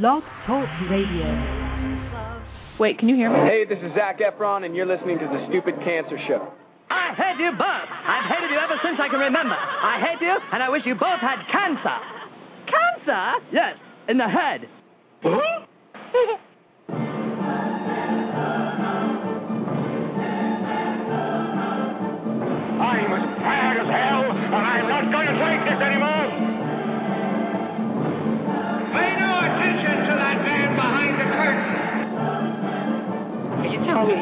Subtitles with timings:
[0.00, 1.28] Blog Talk Radio.
[2.80, 3.44] Wait, can you hear me?
[3.44, 6.48] Hey, this is Zac Efron, and you're listening to the Stupid Cancer Show.
[6.88, 7.90] I hate you both.
[7.92, 9.52] I've hated you ever since I can remember.
[9.52, 11.98] I hate you, and I wish you both had cancer.
[12.72, 13.44] Cancer?
[13.52, 13.76] Yes,
[14.08, 14.64] in the head.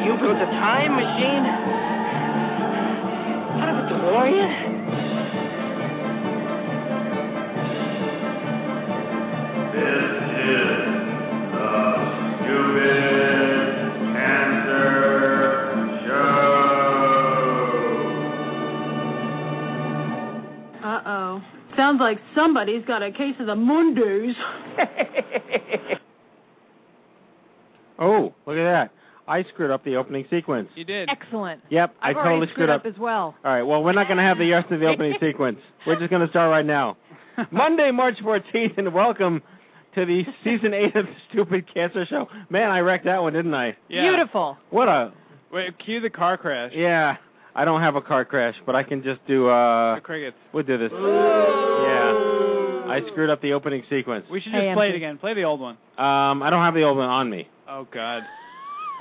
[0.03, 1.45] you telling me you built a time machine?
[3.61, 4.51] Out of a DeLorean?
[9.71, 10.03] This
[10.41, 10.69] is
[11.53, 11.71] the
[12.41, 13.55] Stupid
[14.13, 14.91] Cancer
[16.05, 16.47] Show.
[20.83, 21.31] Uh-oh.
[21.75, 24.35] Sounds like somebody's got a case of the Mondays.
[28.03, 28.89] Oh, look at that.
[29.31, 30.67] I screwed up the opening sequence.
[30.75, 31.07] You did.
[31.09, 31.61] Excellent.
[31.69, 32.85] Yep, I've I totally screwed up.
[32.85, 33.35] as well.
[33.45, 35.57] All right, well, we're not going to have the rest of the opening sequence.
[35.87, 36.97] We're just going to start right now.
[37.51, 39.41] Monday, March 14th, and welcome
[39.95, 42.27] to the season 8 of the Stupid Cancer Show.
[42.49, 43.77] Man, I wrecked that one, didn't I?
[43.89, 44.09] Yeah.
[44.11, 44.57] Beautiful.
[44.69, 45.13] What a.
[45.51, 46.71] Wait, cue the car crash.
[46.75, 47.15] Yeah,
[47.55, 49.47] I don't have a car crash, but I can just do.
[49.49, 50.37] uh The crickets.
[50.53, 50.91] We'll do this.
[50.91, 52.87] Yeah.
[52.91, 54.25] I screwed up the opening sequence.
[54.29, 55.17] We should Hey, just play it again.
[55.17, 55.75] Play the old one.
[55.97, 57.47] Um, I don't have the old one on me.
[57.69, 58.23] Oh God.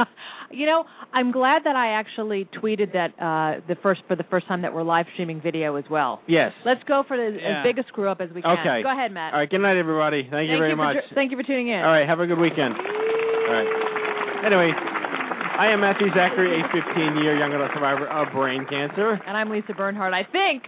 [0.51, 4.47] you know, I'm glad that I actually tweeted that uh the first for the first
[4.49, 6.21] time that we're live streaming video as well.
[6.27, 6.53] Yes.
[6.65, 7.61] Let's go for the Yeah.
[7.61, 8.59] as big a screw up as we can.
[8.59, 8.83] Okay.
[8.83, 9.33] Go ahead, Matt.
[9.35, 10.27] All right, good night, everybody.
[10.31, 10.97] Thank, you very for much.
[11.09, 11.79] tu- thank you for tuning in.
[11.81, 12.75] All right, have a good weekend.
[12.75, 13.71] All right.
[14.47, 19.21] Anyway, I am Matthew Zachary, a 15-year young adult survivor of brain cancer.
[19.27, 20.15] And I'm Lisa Bernhard.
[20.15, 20.65] I think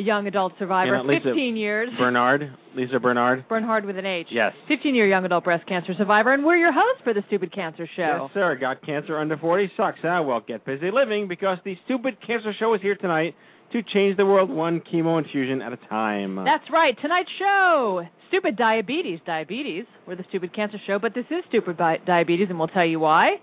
[0.00, 1.90] a young adult survivor, Yeah, Lisa 15 years.
[1.98, 3.46] Bernard, Lisa Bernard.
[3.48, 4.28] Bernhard with an H.
[4.30, 4.52] Yes.
[4.68, 7.86] 15 year young adult breast cancer survivor, and we're your hosts for the Stupid Cancer
[7.96, 8.22] Show.
[8.22, 8.56] Yes, sir.
[8.60, 9.70] Got cancer under 40.
[9.76, 10.22] Sucks, huh?
[10.26, 13.34] Well, get busy living because the stupid cancer show is here tonight
[13.72, 16.34] to change the world one chemo infusion at a time.
[16.36, 16.94] That's right.
[17.00, 19.20] Tonight's show, Stupid Diabetes.
[19.26, 19.84] Diabetes.
[20.06, 22.98] We're the Stupid Cancer Show, but this is Stupid Bi- Diabetes, and we'll tell you
[23.00, 23.36] why.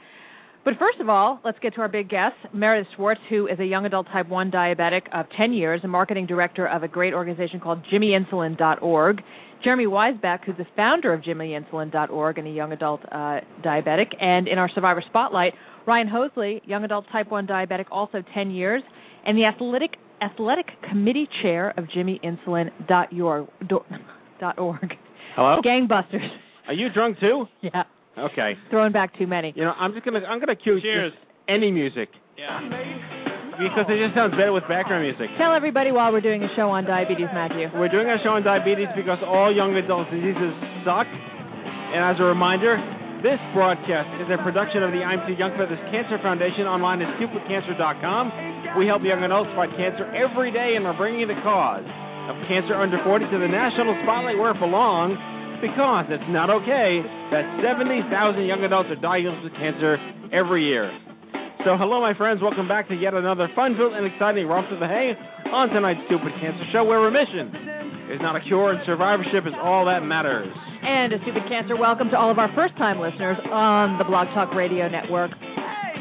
[0.67, 3.63] But first of all, let's get to our big guest, Meredith Swartz, who is a
[3.63, 7.61] young adult type 1 diabetic of 10 years, a marketing director of a great organization
[7.61, 9.21] called JimmyInsulin.org.
[9.63, 14.21] Jeremy Weisbach, who's the founder of JimmyInsulin.org and a young adult uh, diabetic.
[14.21, 15.53] And in our Survivor Spotlight,
[15.87, 18.83] Ryan Hoesley, young adult type 1 diabetic, also 10 years,
[19.25, 19.91] and the athletic
[20.21, 23.47] athletic committee chair of JimmyInsulin.org.
[23.69, 23.85] do-
[24.41, 24.91] dot org.
[25.33, 25.61] Hello?
[25.65, 26.27] Gangbusters.
[26.67, 27.45] Are you drunk too?
[27.61, 27.83] Yeah,
[28.17, 28.57] Okay.
[28.69, 29.53] throwing back too many.
[29.55, 31.13] You know, I'm just gonna I'm gonna cue Cheers.
[31.47, 32.61] any music Yeah.
[33.61, 35.29] because it just sounds better with background music.
[35.37, 37.69] Tell everybody while we're doing a show on diabetes, Matthew.
[37.77, 40.53] We're doing a show on diabetes because all young adult diseases
[40.85, 41.05] suck.
[41.07, 42.75] And as a reminder,
[43.23, 47.01] this broadcast is a production of the I'm Too Young for This Cancer Foundation online
[47.01, 48.77] at stupidcancer.com.
[48.77, 51.85] We help young adults fight cancer every day and we're bringing the cause
[52.29, 55.17] of cancer under 40 to the national spotlight where it belongs
[55.61, 57.01] because it's not okay
[57.31, 58.09] that 70,000
[58.45, 59.97] young adults are diagnosed with cancer
[60.31, 60.91] every year.
[61.65, 62.39] So, hello, my friends.
[62.41, 65.17] Welcome back to yet another fun-filled and exciting romp to the hay
[65.51, 67.49] on tonight's Stupid Cancer Show, where remission
[68.13, 70.47] is not a cure and survivorship is all that matters.
[70.47, 74.27] And a stupid cancer welcome to all of our first time listeners on the Blog
[74.31, 75.31] Talk Radio Network,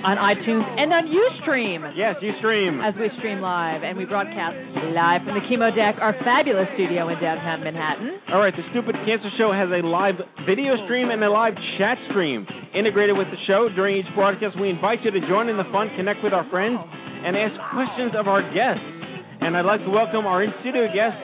[0.04, 1.80] on iTunes, and on Ustream.
[1.96, 2.80] Yes, you stream.
[2.80, 4.56] As we stream live, and we broadcast
[4.92, 8.20] live from the Chemo Deck, our fabulous studio in downtown Manhattan.
[8.28, 11.98] All right, the Stupid Cancer Show has a live video stream and a live chat
[12.10, 13.68] stream integrated with the show.
[13.72, 16.78] During each broadcast, we invite you to join in the fun, connect with our friends,
[16.80, 18.84] and ask questions of our guests.
[19.40, 21.22] And I'd like to welcome our in-studio guests,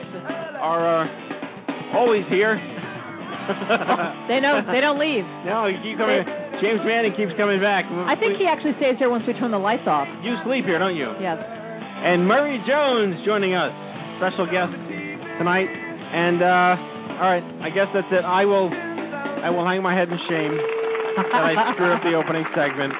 [0.61, 2.55] are uh, always here.
[4.23, 5.25] They know they don't leave.
[5.43, 6.42] No, you keep coming.
[6.61, 7.85] James Manning keeps coming back.
[7.89, 10.07] I think he actually stays here once we turn the lights off.
[10.23, 11.11] You sleep here, don't you?
[11.19, 11.37] Yes.
[11.41, 13.71] And Murray Jones joining us,
[14.19, 14.71] special guest
[15.39, 15.67] tonight.
[15.67, 18.23] And uh, all right, I guess that's it.
[18.23, 20.53] I will, I will hang my head in shame
[21.17, 22.93] that I screwed up the opening segment.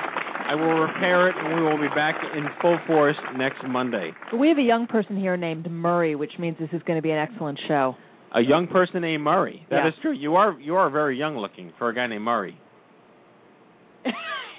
[0.43, 4.11] I will repair it, and we will be back in full force next Monday.
[4.37, 7.11] We have a young person here named Murray, which means this is going to be
[7.11, 7.95] an excellent show.
[8.35, 9.65] A young person named Murray.
[9.69, 9.87] That Yeah.
[9.87, 10.11] is true.
[10.11, 12.57] You are you are very young looking for a guy named Murray.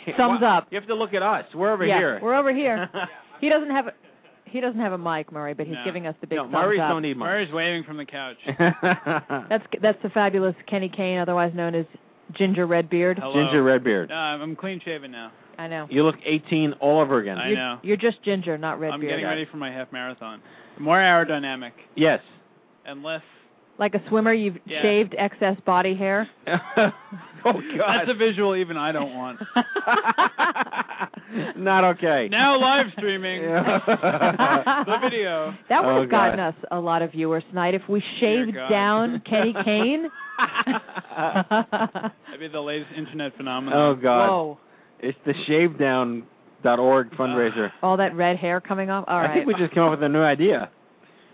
[0.16, 0.68] Thumbs Well, up.
[0.70, 1.44] You have to look at us.
[1.54, 2.20] We're over yeah, here.
[2.22, 2.88] we're over here.
[3.40, 3.92] He doesn't have a
[4.46, 5.84] he doesn't have a mic, Murray, but he's No.
[5.84, 6.88] giving us the big no, thumbs Murrays up.
[6.90, 7.30] don't need money.
[7.30, 8.36] Murray's waving from the couch.
[9.50, 11.84] That's that's the fabulous Kenny Kane, otherwise known as
[12.38, 13.18] Ginger Redbeard.
[13.20, 13.34] Hello.
[13.34, 14.08] Ginger Redbeard.
[14.10, 15.32] No, uh, I'm clean shaven now.
[15.58, 15.86] I know.
[15.90, 17.38] You look 18 all over again.
[17.38, 17.78] I you're, know.
[17.82, 18.92] You're just Ginger, not Redbeard.
[18.94, 20.40] I'm getting ready for my half marathon.
[20.80, 22.20] More aerodynamic Yes.
[22.86, 23.22] and less
[23.79, 24.82] Like a swimmer, you've Yeah.
[24.82, 26.29] shaved excess body hair.
[26.47, 26.91] oh
[27.44, 29.41] God, That's a visual even I don't want.
[31.56, 32.29] Not okay.
[32.31, 33.43] now live streaming
[33.87, 35.55] the video.
[35.69, 36.49] That would Oh, have gotten God.
[36.49, 40.09] us a lot of viewers tonight if we Dear shaved down Kenny Kane.
[41.17, 43.79] That'd be the latest internet phenomenon.
[43.79, 44.29] oh God.
[44.29, 44.59] Whoa.
[45.00, 47.71] It's the shavedown.org fundraiser.
[47.82, 49.05] All that red hair coming off.
[49.09, 49.31] All right.
[49.31, 50.71] I think we just came up with a new idea.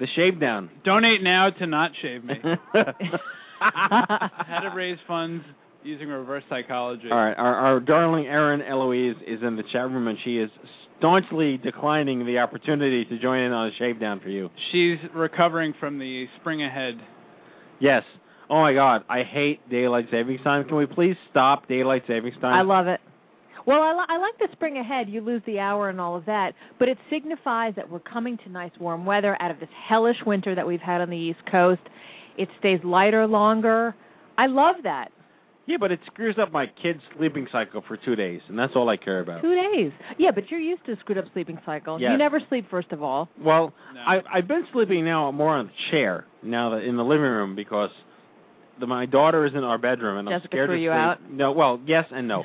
[0.00, 0.70] The shave down.
[0.84, 2.34] Donate now to not shave me.
[3.60, 5.44] How to raise funds
[5.82, 7.08] using reverse psychology.
[7.10, 10.50] All right, our, our darling Erin Eloise is in the chat room, and she is
[10.98, 14.48] staunchly declining the opportunity to join in on a shave down for you.
[14.72, 16.94] She's recovering from the spring ahead.
[17.78, 18.02] Yes.
[18.48, 20.66] Oh my God, I hate daylight savings time.
[20.66, 22.54] Can we please stop daylight savings time?
[22.54, 23.00] I love it.
[23.66, 25.08] Well, I, li- I like the spring ahead.
[25.08, 28.50] You lose the hour and all of that, but it signifies that we're coming to
[28.50, 31.82] nice warm weather out of this hellish winter that we've had on the East Coast.
[32.38, 33.94] It stays lighter longer.
[34.38, 35.08] I love that.
[35.66, 38.88] Yeah, but it screws up my kid's sleeping cycle for two days, and that's all
[38.88, 39.42] I care about.
[39.42, 39.92] Two days.
[40.18, 42.00] Yeah, but you're used to a screwed up sleeping cycle.
[42.00, 42.08] Yes.
[42.12, 43.28] You never sleep, first of all.
[43.38, 44.00] Well, No.
[44.00, 47.54] I, I've been sleeping now more on the chair now that in the living room
[47.54, 47.90] because
[48.80, 50.96] the, my daughter is in our bedroom and I'm Jessica scared threw to you sleep.
[50.98, 51.30] out?
[51.30, 52.42] No, well, yes and no.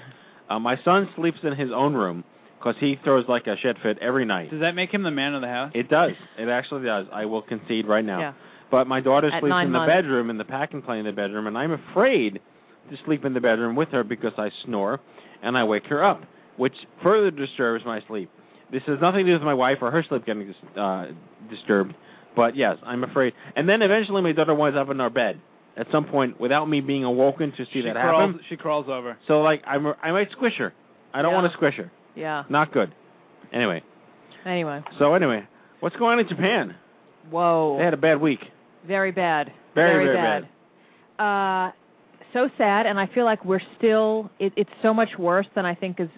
[0.50, 2.24] Uh, my son sleeps in his own room
[2.58, 4.52] because he throws like a shit fit every night.
[4.52, 5.72] Does that make him the man of the house?
[5.76, 6.12] It does.
[6.38, 7.08] It actually does.
[7.14, 8.20] I will concede right now.
[8.20, 8.34] Yeah.
[8.72, 9.92] But my daughter At sleeps nine in the months.
[9.92, 12.40] bedroom, in the pack and play in the bedroom, and I'm afraid
[12.90, 15.00] to sleep in the bedroom with her because I snore
[15.44, 16.22] and I wake her up,
[16.58, 18.30] which further disturbs my sleep.
[18.72, 21.06] This has nothing to do with my wife or her sleep getting dis- uh,
[21.50, 21.94] disturbed,
[22.36, 23.34] but yes, I'm afraid.
[23.56, 25.40] And then eventually my daughter winds up in our bed
[25.78, 28.46] at some point without me being awoken to see she that crawls, happen.
[28.50, 29.18] She crawls over.
[29.28, 30.74] So like I'm, I might squish her.
[31.14, 31.42] I don't Yeah.
[31.42, 31.92] want to squish her.
[32.16, 32.44] Yeah.
[32.50, 32.94] Not good.
[33.54, 33.84] Anyway,
[34.46, 34.82] Anyway.
[35.00, 35.48] so anyway,
[35.80, 36.76] what's going on in Japan?
[37.30, 37.76] Whoa.
[37.78, 38.40] They had a bad week.
[38.88, 39.52] Very bad.
[39.74, 40.44] Very, very bad.
[41.20, 41.72] Uh,
[42.34, 44.30] so sad, and I feel like we're still.
[44.40, 46.10] It, it's so much worse than I think is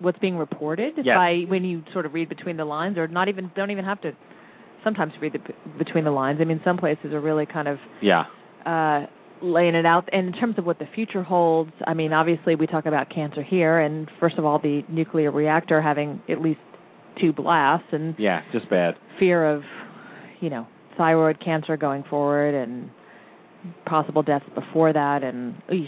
[0.00, 1.16] what's being reported Yes.
[1.16, 4.00] by when you sort of read between the lines, or not even don't even have
[4.02, 4.12] to.
[4.82, 5.38] Sometimes read the,
[5.78, 6.40] between the lines.
[6.40, 8.24] I mean, some places are really kind of Yeah.
[8.66, 9.06] Uh,
[9.42, 10.08] laying it out.
[10.12, 13.42] And in terms of what the future holds, I mean, obviously we talk about cancer
[13.42, 16.60] here, and first of all, the nuclear reactor having at least
[17.20, 18.94] two blasts, and Yeah, just bad.
[19.18, 19.62] fear of,
[20.40, 20.66] you know,
[20.96, 22.90] thyroid cancer going forward and
[23.86, 25.86] possible deaths before that and eesh,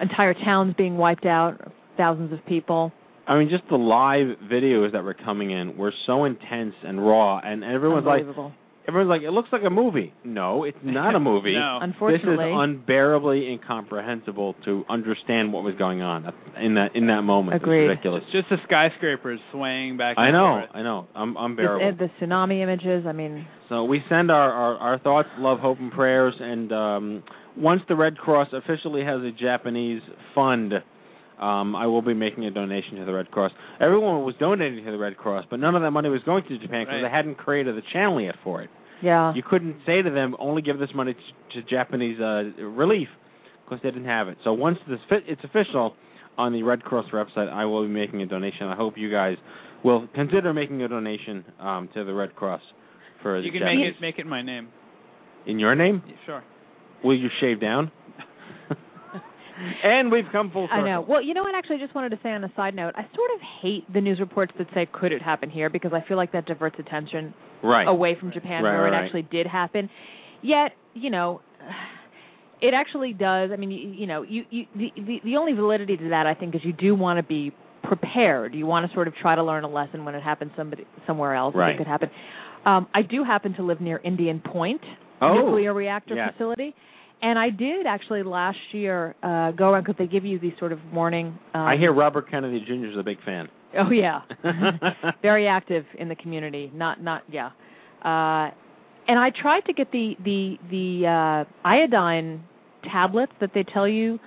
[0.00, 2.92] entire towns being wiped out, thousands of people.
[3.26, 7.40] I mean, just the live videos that were coming in were so intense and raw,
[7.42, 8.24] and everyone's like.
[8.88, 10.12] Everyone's like, it looks like a movie.
[10.24, 11.54] No, it's not a movie.
[11.66, 11.78] No.
[11.80, 17.22] Unfortunately, This is unbearably incomprehensible to understand what was going on in that in that
[17.22, 17.56] moment.
[17.56, 17.84] Agreed.
[17.84, 18.22] It's ridiculous.
[18.24, 20.16] It's just the skyscrapers swaying back.
[20.18, 20.70] I and know, forth.
[20.74, 21.08] I know.
[21.14, 21.98] I'm the, unbearable.
[21.98, 23.04] the tsunami images.
[23.06, 26.34] I mean, So we send our, our, our thoughts, love, hope, and prayers.
[26.38, 27.22] And um,
[27.56, 30.02] once the Red Cross officially has a Japanese
[30.34, 30.72] fund,
[31.40, 33.52] um, I will be making a donation to the Red Cross.
[33.80, 36.58] Everyone was donating to the Red Cross, but none of that money was going to
[36.58, 37.08] Japan because Right.
[37.10, 38.70] they hadn't created a channel yet for it.
[39.02, 39.34] yeah.
[39.34, 43.08] You couldn't say to them, only give this money to, to Japanese uh, relief
[43.64, 44.38] because they didn't have it.
[44.44, 45.94] So once this fit, it's official
[46.38, 48.66] on the Red Cross website, I will be making a donation.
[48.68, 49.36] I hope you guys
[49.84, 52.60] will consider making a donation um, to the Red Cross
[53.22, 54.68] for You the You can make it make it my name.
[55.46, 56.02] In your name?
[56.06, 56.44] Yeah, Sure.
[57.04, 57.90] Will you shave down?
[59.84, 60.84] And we've come full circle.
[60.84, 61.04] I know.
[61.06, 61.54] Well, you know what?
[61.54, 64.00] Actually, I just wanted to say on a side note, I sort of hate the
[64.00, 67.34] news reports that say "could it happen here" because I feel like that diverts attention
[67.62, 67.86] right.
[67.86, 69.88] away from Japan Right, where right, it actually did happen.
[70.42, 71.40] Yet, you know,
[72.60, 73.50] it actually does.
[73.52, 76.34] I mean, you, you know, you, you the, the the only validity to that I
[76.34, 78.54] think is you do want to be prepared.
[78.54, 81.34] You want to sort of try to learn a lesson when it happens somebody somewhere
[81.34, 81.54] else.
[81.54, 81.74] Right.
[81.74, 82.10] It could happen.
[82.64, 84.80] Um, I do happen to live near Indian Point
[85.20, 86.32] Oh, nuclear reactor yes.
[86.32, 86.74] facility.
[87.22, 90.72] And I did actually last year uh go around because they give you these sort
[90.72, 91.38] of warning.
[91.54, 92.86] Um, I hear Robert Kennedy Jr.
[92.86, 93.48] is a big fan.
[93.78, 94.20] Oh yeah,
[95.22, 96.70] very active in the community.
[96.74, 97.50] Not not yeah.
[98.04, 98.50] Uh,
[99.08, 102.44] and I tried to get the the the uh, iodine
[102.90, 104.18] tablets that they tell you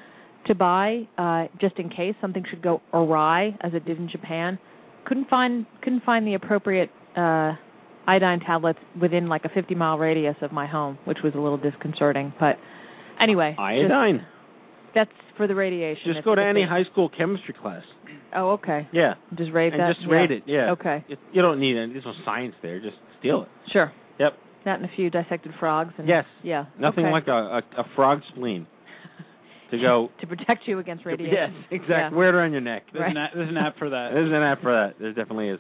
[0.48, 4.58] to buy uh, just in case something should go awry, as it did in Japan.
[5.06, 7.54] Couldn't find couldn't find the appropriate uh,
[8.08, 11.58] iodine tablets within like a 50 mile radius of my home, which was a little
[11.58, 12.34] disconcerting.
[12.40, 12.56] But
[13.20, 14.26] anyway, just- Iodine.
[14.96, 16.04] that's for the radiation.
[16.06, 17.84] Just If- go to any they- high school chemistry class.
[18.34, 18.88] Oh, okay.
[18.92, 19.16] Yeah.
[19.36, 19.96] Just rate and that.
[19.96, 20.44] just rate it.
[20.46, 20.72] Yeah.
[20.72, 21.04] Okay.
[21.10, 21.94] It, you don't need any.
[21.94, 22.80] There's no science there.
[22.80, 23.48] Just steal it.
[23.72, 23.92] Sure.
[24.20, 24.34] Yep.
[24.66, 25.94] That and a few dissected frogs.
[25.98, 26.26] And, Yes.
[26.44, 26.66] Yeah.
[26.78, 27.12] Nothing okay.
[27.12, 27.32] like a,
[27.78, 28.68] a a frog spleen
[29.72, 30.10] to go.
[30.22, 31.34] to protect you against radiation.
[31.34, 31.96] Yes, exactly.
[31.96, 32.10] Yeah.
[32.12, 32.84] Wear it around your neck.
[32.94, 33.12] There's, Right.
[33.12, 34.10] an, app- there's an app for that.
[34.14, 35.00] There's an app for that.
[35.00, 35.60] There definitely is.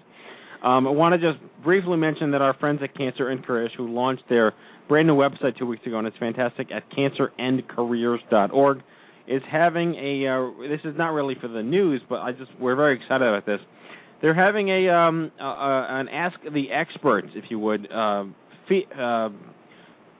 [0.63, 3.87] Um, I want to just briefly mention that our friends at Cancer and Careers, who
[3.93, 4.53] launched their
[4.89, 8.81] brand new website two weeks ago, and it's fantastic at cancerandcareers.org,
[9.27, 10.27] is having a.
[10.27, 13.45] Uh, this is not really for the news, but I just we're very excited about
[13.45, 13.59] this.
[14.21, 18.25] They're having a um, uh, uh, an ask the experts, if you would, uh,
[18.67, 19.29] fee, uh,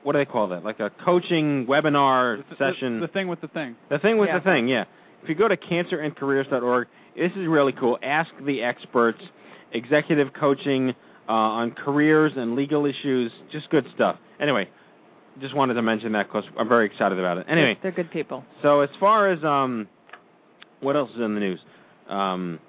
[0.03, 0.63] what do they call that?
[0.63, 3.00] Like a coaching webinar The- the- session.
[3.01, 3.75] The, thing with the thing.
[3.89, 4.39] The thing with Yeah.
[4.39, 4.86] the thing, yeah.
[5.22, 7.98] If you go to cancerandcareers.org, this is really cool.
[8.01, 9.19] Ask the experts,
[9.74, 10.94] executive coaching
[11.28, 14.16] uh, on careers and legal issues, just good stuff.
[14.42, 14.68] Anyway,
[15.42, 17.46] just wanted to mention that because I'm very excited about it.
[17.50, 18.44] Anyway, they're good people.
[18.62, 19.88] so as far as um,
[20.82, 21.60] what else is in the news?
[22.10, 22.60] Um,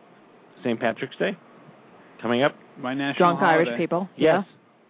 [0.62, 0.78] St.
[0.78, 1.36] Patrick's Day
[2.20, 2.54] coming up.
[2.78, 4.08] My national Drunk Irish people.
[4.16, 4.44] Yes,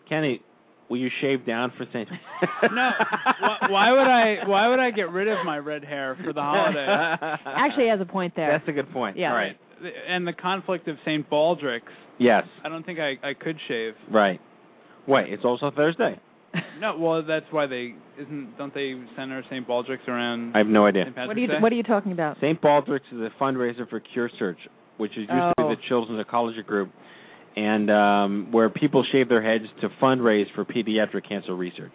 [0.09, 0.43] Kenny,
[0.88, 2.09] will you shave down for St.
[2.73, 2.90] No.
[3.40, 4.49] why, why would I?
[4.49, 6.87] Why would I get rid of my red hair for the holiday?
[7.47, 8.50] Actually, he has a point there.
[8.59, 9.17] That's a good point.
[9.17, 9.33] Yeah.
[9.33, 9.57] Right.
[10.08, 11.28] And the conflict of St.
[11.30, 11.92] Baldrick's.
[12.18, 12.44] Yes.
[12.64, 13.94] I don't think I I could shave.
[14.10, 14.40] Right.
[15.06, 16.18] Wait, it's also Thursday.
[16.80, 18.58] No, well that's why they isn't.
[18.58, 19.66] Don't they center St.
[19.66, 21.04] Baldrick's around I have no idea.
[21.14, 21.54] What are you Day?
[21.60, 22.37] What are you talking about?
[22.38, 22.60] St.
[22.60, 24.58] Baldrick's is a fundraiser for Cure Search,
[24.96, 25.68] which is used to Oh.
[25.68, 26.90] be the Children's Oncology Group,
[27.56, 31.92] and um, where people shave their heads to fundraise for pediatric cancer research.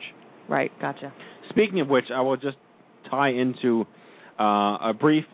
[0.48, 0.72] Right.
[0.80, 1.12] Gotcha.
[1.50, 2.58] Speaking of which, I will just
[3.12, 3.86] tie into
[4.40, 4.44] uh,
[4.90, 5.26] a brief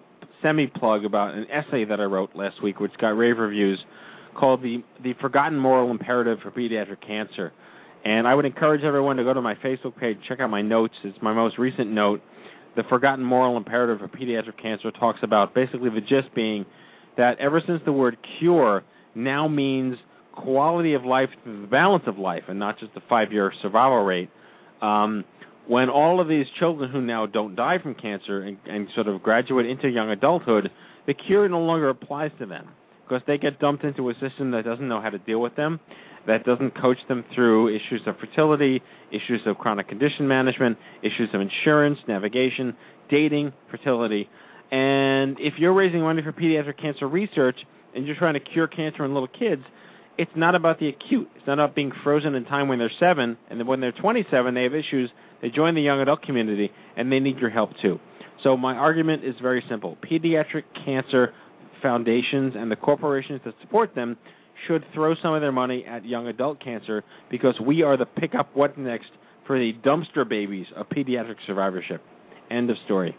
[0.42, 3.84] semi plug about an essay that I wrote last week, which got rave reviews,
[4.38, 7.52] called the the Forgotten Moral Imperative for Pediatric Cancer.
[8.04, 10.96] And I would encourage everyone to go to my Facebook page, check out my notes.
[11.04, 12.22] It's my most recent note.
[12.76, 16.66] The Forgotten Moral Imperative for Pediatric Cancer talks about basically the gist being
[17.18, 18.84] that ever since the word cure
[19.14, 19.98] now means
[20.34, 24.30] quality of life the balance of life and not just the five year survival rate,
[24.82, 25.26] um,
[25.72, 29.24] when all of these children who now don't die from cancer and, and sort of
[29.24, 30.70] graduate into young adulthood,
[31.08, 32.68] the cure no longer applies to them
[33.06, 35.80] because they get dumped into a system that doesn't know how to deal with them,
[36.28, 38.82] that doesn't coach them through issues of fertility,
[39.14, 42.76] issues of chronic condition management, issues of insurance, navigation,
[43.10, 44.28] dating, fertility.
[44.72, 47.56] And if you're raising money for pediatric cancer research
[47.96, 49.62] and you're trying to cure cancer in little kids,
[50.18, 51.30] it's not about the acute.
[51.38, 54.54] It's not about being frozen in time when they're seven, and then when they're 27,
[54.54, 55.10] they have issues.
[55.42, 58.00] They join the young adult community, and they need your help too.
[58.44, 61.34] So my argument is very simple: pediatric cancer
[61.82, 64.18] foundations and the corporations that support them
[64.68, 68.36] should throw some of their money at young adult cancer because we are the pick
[68.36, 69.10] up what next
[69.48, 72.02] for the dumpster babies of pediatric survivorship.
[72.50, 73.16] End of story.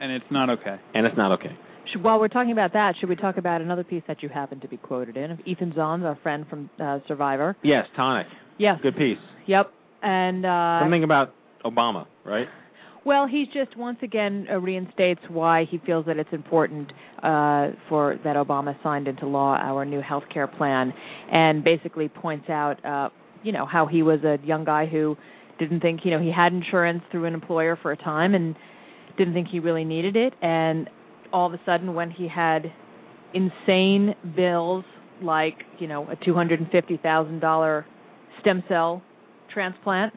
[0.00, 0.76] And it's not okay.
[0.94, 1.56] And it's not okay.
[1.92, 4.60] Should, while we're talking about that, should we talk about another piece that you happen
[4.60, 7.56] to be quoted in of Ethan Zohn's, our friend from uh, Survivor?
[7.62, 8.26] Yes, tonic.
[8.58, 8.78] Yes.
[8.82, 9.18] Good piece.
[9.46, 9.72] Yep.
[10.02, 12.46] And uh, Something about Obama, right?
[13.04, 18.18] Well, he just once again uh, reinstates why he feels that it's important uh, for
[18.24, 20.92] that Obama signed into law our new health care plan,
[21.30, 23.10] and basically points out, uh,
[23.42, 25.16] you know, how he was a young guy who
[25.58, 28.56] didn't think, you know, he had insurance through an employer for a time and
[29.18, 30.88] didn't think he really needed it, and
[31.32, 32.72] all of a sudden when he had
[33.34, 34.84] insane bills
[35.22, 37.84] like, you know, a two hundred and fifty thousand dollar
[38.40, 39.02] stem cell
[39.52, 40.12] transplant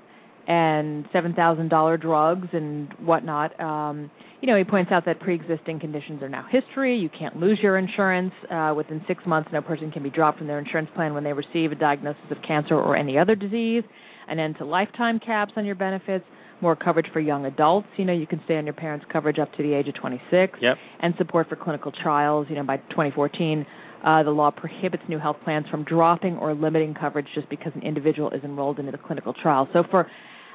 [0.47, 3.59] and seven thousand dollar drugs and whatnot.
[3.59, 4.09] Um,
[4.41, 6.95] you know, he points out that pre-existing conditions are now history.
[6.97, 9.49] You can't lose your insurance uh, within six months.
[9.51, 12.37] No person can be dropped from their insurance plan when they receive a diagnosis of
[12.47, 13.83] cancer or any other disease.
[14.29, 16.25] An end to lifetime caps on your benefits.
[16.61, 17.87] More coverage for young adults.
[17.97, 20.59] You know, you can stay on your parents' coverage up to the age of 26.
[20.61, 20.77] Yep.
[21.01, 22.47] And support for clinical trials.
[22.49, 23.65] You know, by 2014,
[24.03, 27.81] uh, the law prohibits new health plans from dropping or limiting coverage just because an
[27.83, 29.67] individual is enrolled into the clinical trial.
[29.73, 30.07] So for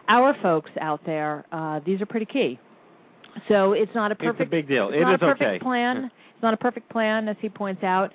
[0.08, 2.58] our folks out there, uh, these are pretty key.
[3.48, 4.40] So it's not a perfect.
[4.40, 4.88] it's a big deal.
[4.88, 5.58] It's It not is a perfect okay.
[5.60, 6.10] plan.
[6.34, 8.10] It's not a perfect plan, as he points out,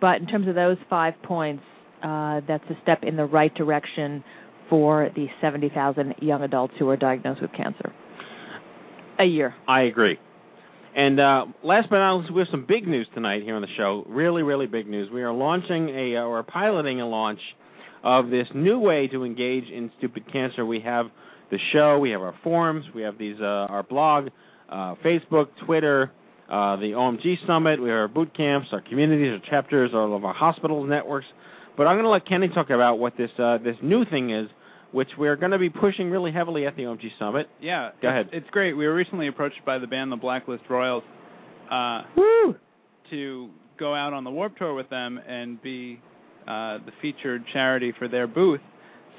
[0.00, 1.62] but in terms of those five points,
[2.02, 4.22] uh, that's a step in the right direction
[4.68, 7.92] for the 70,000 young adults who are diagnosed with cancer
[9.18, 9.54] a year.
[9.68, 10.18] I agree.
[10.96, 13.68] And uh, last but not least, we have some big news tonight here on the
[13.76, 14.04] show.
[14.08, 15.08] Really, really big news.
[15.12, 17.38] We are launching a, or piloting a launch
[18.02, 20.64] of this new way to engage in stupid cancer.
[20.64, 21.06] We have
[21.50, 24.28] the show, we have our forums, we have these uh, our blog,
[24.68, 26.10] uh, Facebook, Twitter,
[26.48, 30.24] uh, the OMG Summit, we have our boot camps, our communities, our chapters, all of
[30.24, 31.26] our hospitals networks.
[31.76, 34.48] But I'm going to let Kenny talk about what this uh, this new thing is,
[34.92, 37.48] which we're going to be pushing really heavily at the OMG Summit.
[37.60, 37.90] Yeah.
[38.02, 38.26] Go ahead.
[38.26, 38.74] It's, it's great.
[38.74, 41.04] We were recently approached by the band the Blacklist Royals
[41.70, 42.56] uh, Woo!
[43.10, 46.00] to go out on the Warped Tour with them and be
[46.46, 48.60] uh, the featured charity for their booth.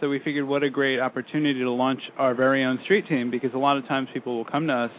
[0.02, 3.52] So we figured what a great opportunity to launch our very own street team because
[3.54, 4.92] a lot of times people will come to us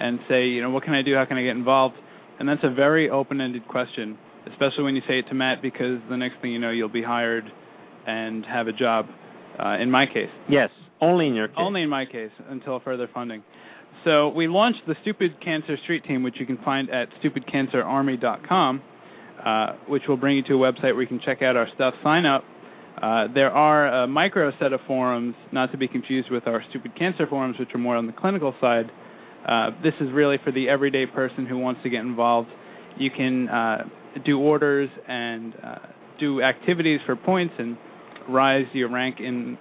[0.00, 1.14] and say, you know, what can I do?
[1.14, 1.94] How can I get involved?
[2.40, 4.18] And that's a very open-ended question.
[4.50, 7.04] especially when you say it to Matt, because the next thing you know, you'll be
[7.04, 7.44] hired
[8.06, 9.06] and have a job.
[9.64, 10.70] Uh, in my case, Yes,
[11.00, 11.56] only in your case.
[11.58, 13.44] only in my case until further funding.
[14.02, 18.82] So we launched the Stupid Cancer Street Team, which you can find at stupidcancerarmy.com,
[19.44, 21.94] uh, which will bring you to a website where you can check out our stuff.
[22.02, 22.42] Sign up.
[23.00, 26.96] Uh, there are a micro set of forums, not to be confused with our Stupid
[26.96, 28.90] Cancer forums, which are more on the clinical side.
[29.46, 32.48] Uh, this is really for the everyday person who wants to get involved.
[32.98, 33.84] You can uh,
[34.24, 35.78] do orders and uh,
[36.20, 37.76] do activities for points and
[38.28, 39.58] rise your rank in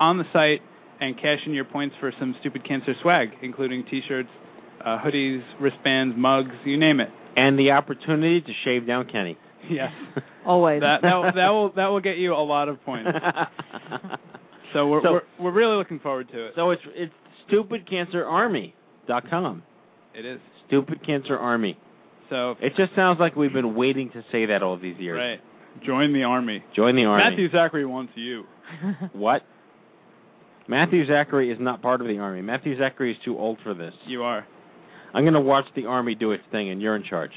[0.00, 0.62] on the site
[1.00, 4.28] and cash in your points for some stupid cancer swag, including T-shirts,
[4.84, 7.08] uh, hoodies, wristbands, mugs, you name it.
[7.36, 9.36] and the opportunity to shave down Kenny.
[9.70, 9.90] Yes,
[10.46, 10.80] Always.
[10.80, 13.10] that that will- that will that will get you a lot of points.
[14.74, 16.52] So we're So- we're, we're really looking forward to it.
[16.54, 17.12] so it's it's
[17.50, 19.62] stupidcancerarmy.com.
[20.14, 20.40] It is.
[20.66, 21.78] Stupid Cancer Army.
[22.28, 25.16] So It just sounds like we've been waiting to say that all these years.
[25.18, 25.40] right,
[25.86, 26.62] join the army.
[26.76, 27.24] Join the army.
[27.30, 28.44] Matthew Zachary wants you.
[29.14, 29.40] What?
[30.68, 32.42] Matthew Zachary is not part of the army.
[32.42, 33.94] Matthew Zachary is too old for this.
[34.06, 34.46] You are
[35.14, 37.32] I'm going to watch the army do its thing, and you're in charge.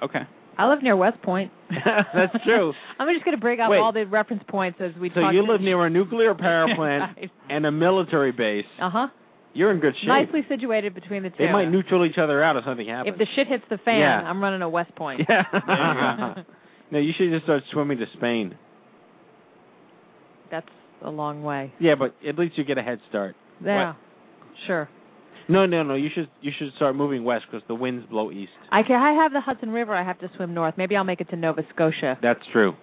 [0.00, 0.20] okay.
[0.58, 1.52] I live near West Point.
[1.70, 2.72] That's true.
[2.98, 3.78] I'm just going to break out Wait.
[3.78, 5.16] all the reference points as we talk.
[5.16, 5.34] So talk.
[5.34, 7.18] you live near a nuclear power plant
[7.50, 8.64] and a military base.
[8.80, 9.06] Uh huh.
[9.54, 10.08] You're in good shape.
[10.08, 11.36] Nicely situated between the two.
[11.38, 13.14] They might neutral each other out if something happens.
[13.14, 14.20] If the shit hits the fan, Yeah.
[14.20, 15.22] I'm running a West Point.
[15.28, 16.34] Yeah.
[16.90, 18.54] no, you should just start swimming to Spain.
[20.50, 20.68] That's
[21.02, 21.72] a long way.
[21.80, 23.34] Yeah, but at least you get a head start.
[23.64, 23.94] Yeah.
[24.66, 24.88] Sure.
[25.48, 25.94] No, no, no.
[25.94, 28.50] You should you should start moving west because the winds blow east.
[28.72, 28.96] I can.
[29.00, 29.94] I have the Hudson River.
[29.94, 30.74] I have to swim north.
[30.76, 32.18] Maybe I'll make it to Nova Scotia.
[32.20, 32.74] That's true.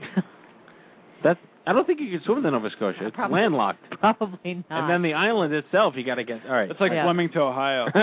[1.24, 1.38] That's.
[1.66, 3.06] I don't think you can swim to Nova Scotia.
[3.08, 3.80] It's Probably- landlocked.
[4.00, 4.82] Probably not.
[4.84, 6.40] And then the island itself, you got to get.
[6.46, 6.70] All right.
[6.70, 7.04] It's like Yeah.
[7.04, 7.86] swimming to Ohio.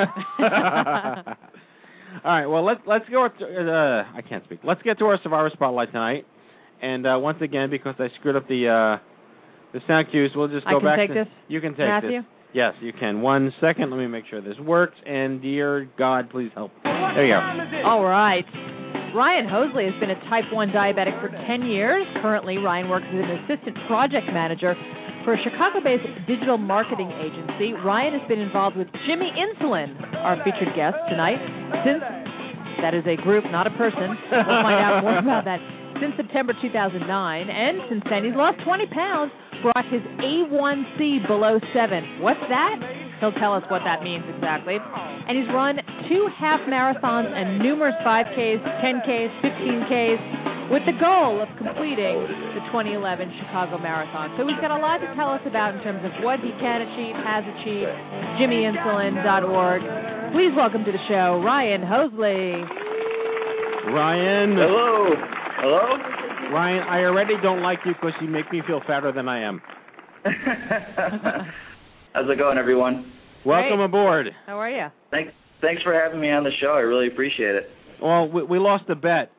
[2.23, 2.45] All right.
[2.45, 3.27] Well, let's let's go.
[3.27, 4.59] To, uh, I can't speak.
[4.63, 6.25] Let's get to our Survivor Spotlight tonight.
[6.81, 9.03] And uh, once again, because I screwed up the uh,
[9.73, 10.99] the sound cues, we'll just go back.
[10.99, 12.11] I go can back take to this, You can take Matthew.
[12.21, 12.25] this.
[12.53, 13.21] Yes, you can.
[13.21, 13.89] One second.
[13.89, 14.95] Let me make sure this works.
[15.05, 16.71] And dear God, please help.
[16.83, 17.41] There you go.
[17.85, 18.45] All right.
[19.13, 22.05] Ryan Hoesley has been a type 1 diabetic for 10 years.
[22.21, 24.73] Currently, Ryan works as an assistant project manager
[25.23, 27.73] for a Chicago based digital marketing agency.
[27.73, 31.37] Ryan has been involved with Jimmy Insulin, our featured guest tonight,
[31.85, 32.01] since
[32.81, 34.17] that is a group, not a person.
[34.33, 35.61] We'll find out more about that.
[36.03, 39.31] Since September 2009, and since then, he's lost 20 pounds,
[39.63, 42.19] brought his A1C below 7.
[42.19, 42.75] What's that?
[43.23, 44.83] He'll tell us what that means exactly.
[44.83, 45.79] And he's run
[46.11, 52.19] two half marathons and numerous 5Ks, 10Ks, 15Ks, with the goal of completing
[52.51, 52.99] the 2011
[53.39, 54.35] Chicago Marathon.
[54.35, 56.83] So he's got a lot to tell us about in terms of what he can
[56.83, 57.95] achieve, has achieved.
[58.43, 60.35] JimmyInsulin.org.
[60.35, 62.59] Please welcome to the show Ryan Hoesley.
[63.87, 64.59] Ryan.
[64.59, 65.42] Hello.
[65.65, 65.79] Hello.
[66.53, 69.61] Ryan, I already don't like you because you make me feel fatter than I am.
[72.13, 73.09] How's it going, everyone?
[73.45, 73.85] Welcome Great.
[73.85, 74.27] aboard.
[74.45, 74.87] How are you?
[75.09, 75.31] Thanks.
[75.61, 76.73] Thanks for having me on the show.
[76.73, 77.69] I really appreciate it.
[78.01, 79.31] Well, we, we lost a bet.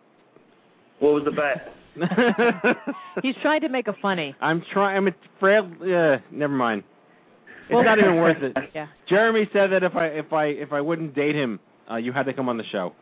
[1.00, 1.74] What was the bet?
[3.22, 4.34] He's trying to make a funny.
[4.40, 5.06] I'm trying.
[5.06, 5.70] I'm frail.
[5.84, 6.84] Yeah, never mind.
[7.64, 8.56] It's Well- not even worth it.
[8.74, 8.86] Yeah.
[9.10, 11.60] Jeremy said that if I if I if I wouldn't date him,
[11.90, 12.92] uh, you had to come on the show.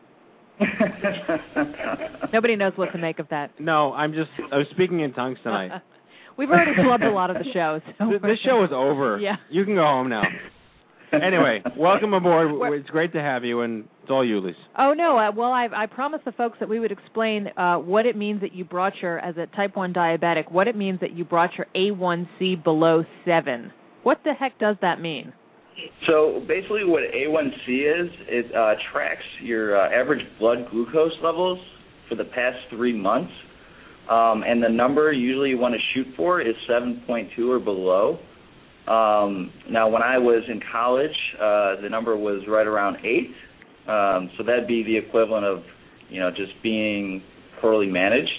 [2.33, 3.51] Nobody knows what to make of that.
[3.59, 5.81] No, I'm just I was speaking in tongues tonight.
[6.37, 7.81] We've already flubbed a lot of the shows.
[7.99, 9.19] So Th- this show is over.
[9.19, 9.35] Yeah.
[9.49, 10.23] You can go home now.
[11.11, 12.51] Anyway, welcome aboard.
[12.51, 14.55] We're- It's great to have you, and it's all you, Lise.
[14.75, 15.15] Oh no!
[15.15, 18.41] Uh, well, I I promised the folks that we would explain uh, what it means
[18.41, 21.51] that you brought your, as a type one diabetic, what it means that you brought
[21.55, 23.71] your A1C below seven.
[24.01, 25.33] What the heck does that mean?
[26.07, 31.59] So basically, what A1C is, it uh, tracks your uh, average blood glucose levels
[32.09, 33.31] for the past three months,
[34.09, 38.19] um, and the number usually you want to shoot for is 7.2 or below.
[38.87, 43.31] Um, now, when I was in college, uh, the number was right around eight,
[43.87, 45.63] um, so that'd be the equivalent of,
[46.09, 47.23] you know, just being
[47.61, 48.29] poorly managed.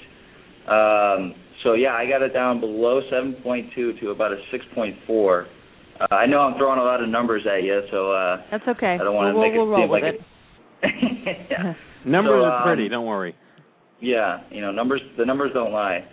[0.68, 5.46] Um, so yeah, I got it down below 7.2 to about a 6.4.
[6.00, 8.94] Uh, I know I'm throwing a lot of numbers at you, so uh, That's okay.
[9.00, 10.20] I don't want to we'll, make we'll, it roll seem with like it.
[10.82, 11.46] it.
[11.50, 11.74] yeah.
[12.04, 12.84] Numbers So, are pretty.
[12.86, 13.34] um, Don't worry.
[14.00, 15.00] Yeah, you know, numbers.
[15.16, 16.04] The numbers don't lie.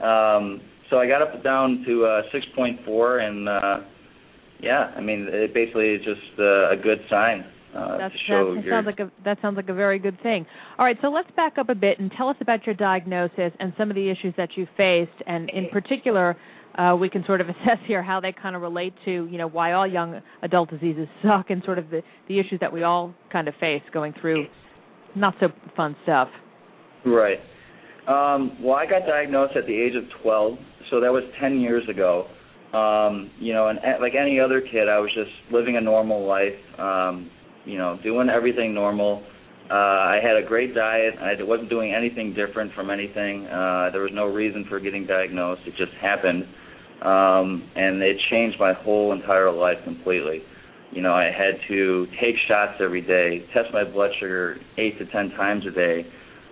[0.00, 0.60] Um,
[0.90, 3.80] so I got up down to uh, 6.4, and uh,
[4.60, 7.44] yeah, I mean, it basically is just uh, a good sign
[7.76, 8.74] uh, That's, to show that your.
[8.74, 10.46] sounds like a that sounds like a very good thing.
[10.78, 13.72] All right, so let's back up a bit and tell us about your diagnosis and
[13.78, 16.36] some of the issues that you faced, and in particular,
[16.76, 19.48] uh, we can sort of assess here how they kind of relate to you know
[19.48, 23.14] why all young adult diseases suck and sort of the the issues that we all
[23.32, 24.46] kind of face going through
[25.14, 26.28] not so fun stuff.
[27.04, 27.38] Right.
[28.06, 30.58] Um, well, I got diagnosed at the age of 12,
[30.90, 32.26] so that was 10 years ago.
[32.72, 36.78] Um, you know, and like any other kid, I was just living a normal life.
[36.78, 37.30] Um,
[37.64, 39.22] you know, doing everything normal.
[39.70, 41.14] Uh, I had a great diet.
[41.20, 43.46] I wasn't doing anything different from anything.
[43.46, 45.60] Uh, there was no reason for getting diagnosed.
[45.66, 46.44] It just happened,
[47.02, 50.40] um, and it changed my whole entire life completely.
[50.90, 55.04] You know, I had to take shots every day, test my blood sugar eight to
[55.12, 56.06] ten times a day,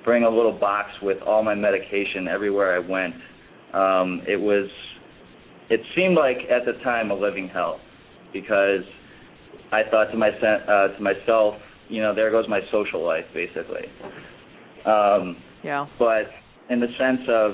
[0.05, 3.15] bring a little box with all my medication everywhere I went.
[3.73, 4.69] Um, it was,
[5.71, 7.81] it seemed like at the time a living hell,
[8.35, 8.85] because
[9.73, 11.55] I thought to my uh, to myself,
[11.89, 13.87] you know, there goes my social life, basically.
[14.85, 15.87] Um, yeah.
[15.99, 16.31] But
[16.71, 17.53] in the sense of,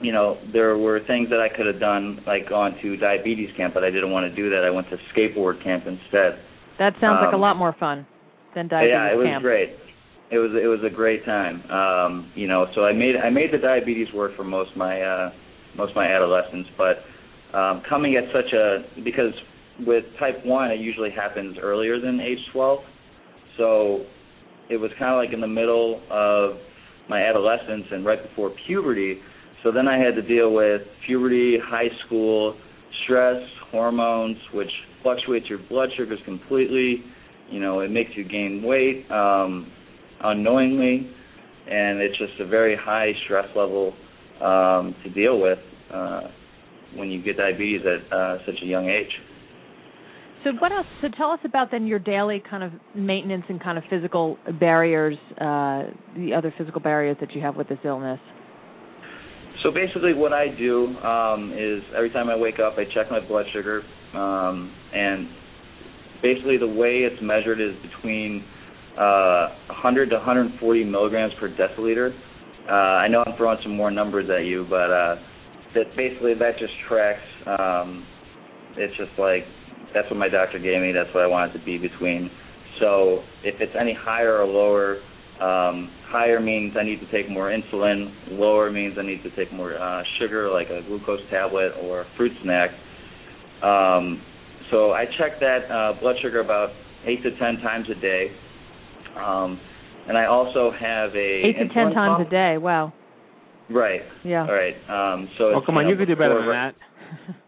[0.00, 3.74] you know, there were things that I could have done, like gone to diabetes camp,
[3.74, 4.64] but I didn't want to do that.
[4.64, 6.42] I went to skateboard camp instead.
[6.78, 8.06] That sounds um, like a lot more fun
[8.54, 9.08] than diabetes camp.
[9.08, 9.70] yeah, it was great.
[10.32, 11.60] It was it was a great time.
[11.70, 15.02] Um, you know, so I made I made the diabetes work for most of my
[15.02, 15.30] uh,
[15.76, 17.04] most of my adolescence, but
[17.56, 19.34] um, coming at such a because
[19.86, 22.80] with type 1, it usually happens earlier than age 12.
[23.56, 24.04] So
[24.70, 26.56] it was kind of like in the middle of
[27.08, 29.18] my adolescence and right before puberty.
[29.62, 32.56] So then I had to deal with puberty, high school,
[33.04, 34.70] stress, hormones, which
[35.02, 37.04] fluctuates your blood sugars completely.
[37.50, 39.70] You know, it makes you gain weight um,
[40.22, 41.10] unknowingly,
[41.68, 43.92] and it's just a very high stress level
[44.40, 45.58] um, to deal with
[45.92, 46.22] uh,
[46.96, 49.10] when you get diabetes at uh, such a young age.
[50.44, 50.86] So what else?
[51.00, 55.16] So tell us about then your daily kind of maintenance and kind of physical barriers,
[55.40, 55.84] uh,
[56.16, 58.18] the other physical barriers that you have with this illness.
[59.62, 63.20] So basically, what I do um, is every time I wake up, I check my
[63.20, 63.82] blood sugar,
[64.14, 65.28] um, and
[66.20, 68.44] basically the way it's measured is between
[68.98, 72.12] uh, 100 to 140 milligrams per deciliter.
[72.68, 75.16] Uh, I know I'm throwing some more numbers at you, but uh,
[75.74, 77.22] that basically that just tracks.
[77.46, 78.04] Um,
[78.76, 79.44] it's just like
[79.94, 80.92] that's what my doctor gave me.
[80.92, 82.30] That's what I want it to be between.
[82.80, 84.96] So if it's any higher or lower,
[85.40, 88.12] um, higher means I need to take more insulin.
[88.38, 92.06] Lower means I need to take more uh, sugar, like a glucose tablet or a
[92.16, 92.70] fruit snack.
[93.62, 94.22] Um,
[94.70, 96.70] so I check that uh, blood sugar about
[97.06, 98.28] eight to ten times a day.
[99.16, 99.60] Um,
[100.08, 102.26] and I also have a eight to ten times pump.
[102.26, 102.58] a day.
[102.58, 102.92] Wow.
[103.70, 104.02] Right.
[104.24, 104.46] Yeah.
[104.46, 104.74] All right.
[104.88, 106.74] Um, so oh, it's, come on, you, know, you could do better than that.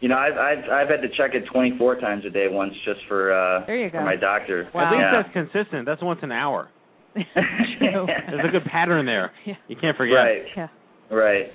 [0.00, 3.00] You know, I've I've I've had to check it 24 times a day once just
[3.06, 3.98] for uh There you go.
[3.98, 4.68] for my doctor.
[4.74, 4.86] Wow.
[4.86, 5.22] At least Yeah.
[5.22, 5.84] that's consistent.
[5.86, 6.70] That's once an hour.
[7.14, 7.22] True.
[8.30, 9.32] There's a good pattern there.
[9.46, 9.54] Yeah.
[9.68, 10.14] You can't forget.
[10.16, 10.42] Right.
[10.56, 10.68] Yeah.
[11.10, 11.46] Right.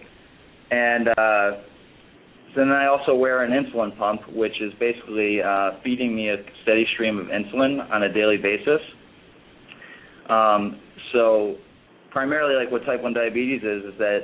[0.71, 1.61] And uh
[2.55, 6.85] then I also wear an insulin pump, which is basically uh feeding me a steady
[6.93, 8.81] stream of insulin on a daily basis.
[10.29, 10.79] Um
[11.13, 11.55] so
[12.11, 14.19] primarily like what type 1 diabetes is is that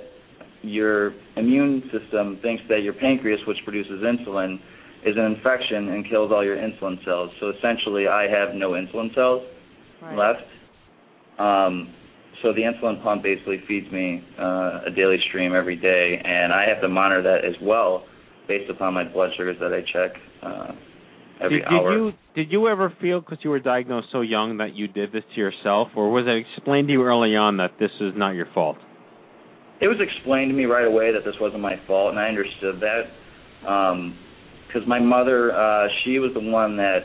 [0.63, 4.59] your immune system thinks that your pancreas, which produces insulin,
[5.05, 7.31] is an infection and kills all your insulin cells.
[7.39, 9.43] So essentially, I have no insulin cells
[10.01, 10.17] Right.
[10.17, 10.49] left.
[11.39, 11.93] Um,
[12.41, 16.65] so the insulin pump basically feeds me uh, a daily stream every day, and I
[16.67, 18.05] have to monitor that as well,
[18.47, 20.71] based upon my blood sugars that I check uh,
[21.39, 21.89] every did, hour.
[21.89, 25.11] did you did you ever feel because you were diagnosed so young that you did
[25.11, 28.31] this to yourself, or was it explained to you early on that this is not
[28.31, 28.77] your fault?
[29.81, 32.79] It was explained to me right away that this wasn't my fault, and I understood
[32.81, 33.09] that.
[34.67, 36.99] Because my mother, uh, she was the one that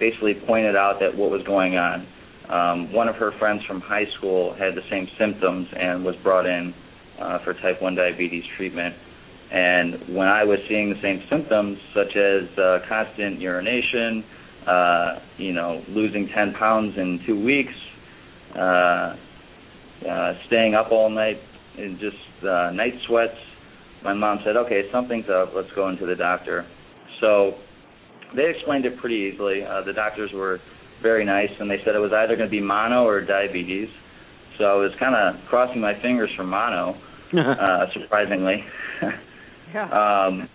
[0.00, 2.06] basically pointed out that what was going on.
[2.48, 6.46] Um, one of her friends from high school had the same symptoms and was brought
[6.46, 6.74] in
[7.20, 8.94] uh, for type 1 diabetes treatment.
[9.52, 14.24] And when I was seeing the same symptoms, such as uh, constant urination,
[14.66, 17.74] uh, you know, losing 10 pounds in two weeks,
[18.56, 19.16] uh,
[20.08, 21.38] uh, staying up all night,
[21.78, 23.36] and just uh, night sweats.
[24.04, 25.52] My mom said, "Okay, something's up.
[25.54, 26.66] Let's go into the doctor."
[27.20, 27.54] So
[28.34, 29.62] they explained it pretty easily.
[29.64, 30.58] Uh, the doctors were
[31.02, 33.88] very nice, and they said it was either going to be mono or diabetes.
[34.58, 36.94] So I was kind of crossing my fingers for mono,
[37.38, 38.64] uh, surprisingly.
[39.72, 39.88] Yeah.
[39.88, 40.50] um,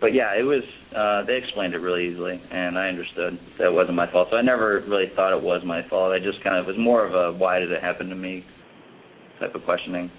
[0.00, 0.62] but yeah, it was.
[0.90, 4.28] Uh, they explained it really easily, and I understood that it wasn't my fault.
[4.32, 6.12] So I never really thought it was my fault.
[6.12, 8.44] I just kind of it was more of a "why did it happen to me"
[9.40, 10.10] type of questioning.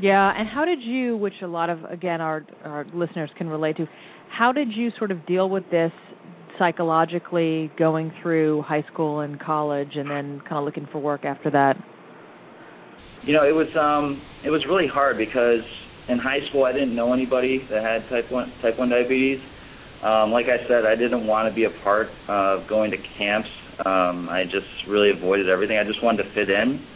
[0.00, 3.76] Yeah, and how did you, which a lot of again our our listeners can relate
[3.78, 3.86] to,
[4.30, 5.92] how did you sort of deal with this
[6.58, 11.50] psychologically going through high school and college and then kind of looking for work after
[11.50, 11.76] that?
[13.24, 15.66] You know, it was um it was really hard because
[16.08, 19.40] in high school I didn't know anybody that had type one type one diabetes.
[20.02, 23.48] Um, like I said, I didn't want to be a part of going to camps.
[23.84, 25.76] Um, I just really avoided everything.
[25.76, 26.86] I just wanted to fit in.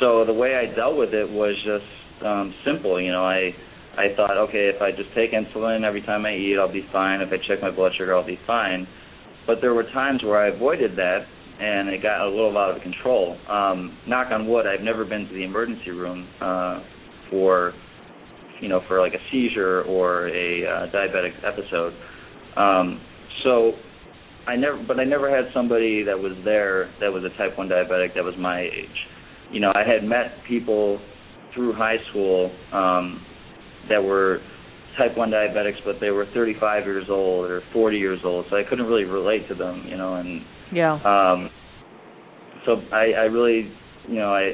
[0.00, 3.00] So the way I dealt with it was just um, simple.
[3.00, 3.50] You know, I
[3.96, 7.20] I thought, okay, if I just take insulin every time I eat, I'll be fine.
[7.20, 8.86] If I check my blood sugar, I'll be fine.
[9.46, 11.26] But there were times where I avoided that,
[11.60, 13.36] and it got a little out of control.
[13.48, 16.80] Um, knock on wood, I've never been to the emergency room uh,
[17.28, 17.74] for,
[18.60, 21.92] you know, for like a seizure or a uh, diabetic episode.
[22.56, 23.00] Um,
[23.44, 23.72] so
[24.46, 27.68] I never, but I never had somebody that was there that was a type one
[27.68, 28.88] diabetic that was my age.
[29.52, 31.00] You know, I had met people
[31.54, 33.24] through high school um,
[33.88, 34.40] that were
[34.98, 38.62] type 1 diabetics, but they were 35 years old or 40 years old, so I
[38.68, 40.92] couldn't really relate to them, you know, and yeah.
[40.94, 41.50] Um,
[42.66, 43.70] so I, I really,
[44.08, 44.52] you know, I,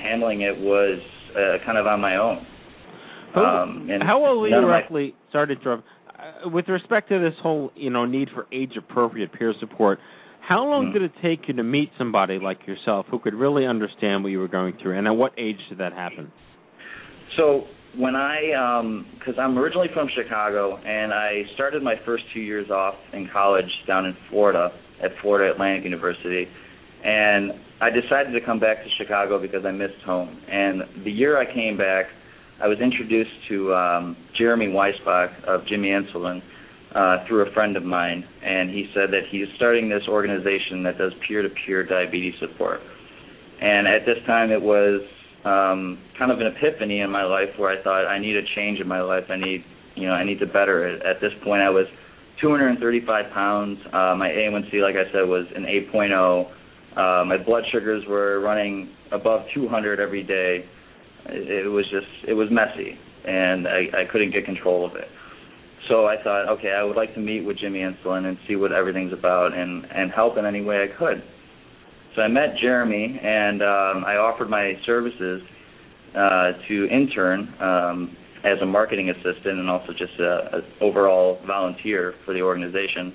[0.00, 1.00] handling it was
[1.32, 2.46] uh, kind of on my own.
[3.34, 5.84] Um, and How old were you of my- Sorry to interrupt.
[6.08, 9.98] Uh, with respect to this whole, you know, need for age-appropriate peer support,
[10.46, 10.92] how long Hmm.
[10.92, 14.38] did it take you to meet somebody like yourself who could really understand what you
[14.38, 16.30] were going through, and at what age did that happen?
[17.36, 22.40] So when I, um, because I'm originally from Chicago, and I started my first two
[22.40, 24.70] years off in college down in Florida
[25.02, 26.46] at Florida Atlantic University,
[27.04, 30.28] and I decided to come back to Chicago because I missed home.
[30.48, 32.06] And the year I came back,
[32.62, 36.40] I was introduced to um, Jeremy Weisbach of Jimmy Insulin
[36.96, 40.96] uh, through a friend of mine, and he said that he's starting this organization that
[40.96, 42.80] does peer-to-peer diabetes support.
[43.60, 45.02] And at this time, it was
[45.44, 48.80] um, kind of an epiphany in my life where I thought I need a change
[48.80, 49.24] in my life.
[49.28, 49.62] I need,
[49.94, 51.02] you know, I need to better it.
[51.04, 51.86] At this point, I was
[52.40, 53.78] 235 pounds.
[53.88, 56.50] Uh, my A1C, like I said, was an 8.0.
[56.96, 60.64] Uh, my blood sugars were running above 200 every day.
[61.26, 65.08] It, it was just, it was messy, and I, I couldn't get control of it.
[65.88, 68.72] So I thought, okay, I would like to meet with Jimmy Insulin and see what
[68.72, 71.22] everything's about, and and help in any way I could.
[72.16, 75.42] So I met Jeremy, and um, I offered my services
[76.16, 82.14] uh, to intern um, as a marketing assistant and also just a, a overall volunteer
[82.24, 83.12] for the organization.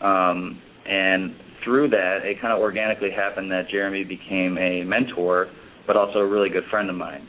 [0.00, 5.48] Um, and through that, it kind of organically happened that Jeremy became a mentor,
[5.86, 7.26] but also a really good friend of mine.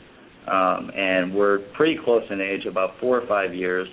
[0.48, 3.88] Um, and we're pretty close in age, about four or five years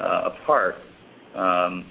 [0.00, 0.76] apart.
[1.36, 1.84] Um,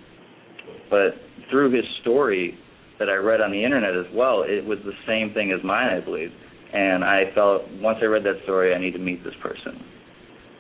[0.90, 1.16] but
[1.50, 2.58] through his story
[3.00, 5.90] that I read on the internet as well, it was the same thing as mine,
[5.90, 6.32] I believe.
[6.74, 9.80] And I felt once I read that story, I need to meet this person,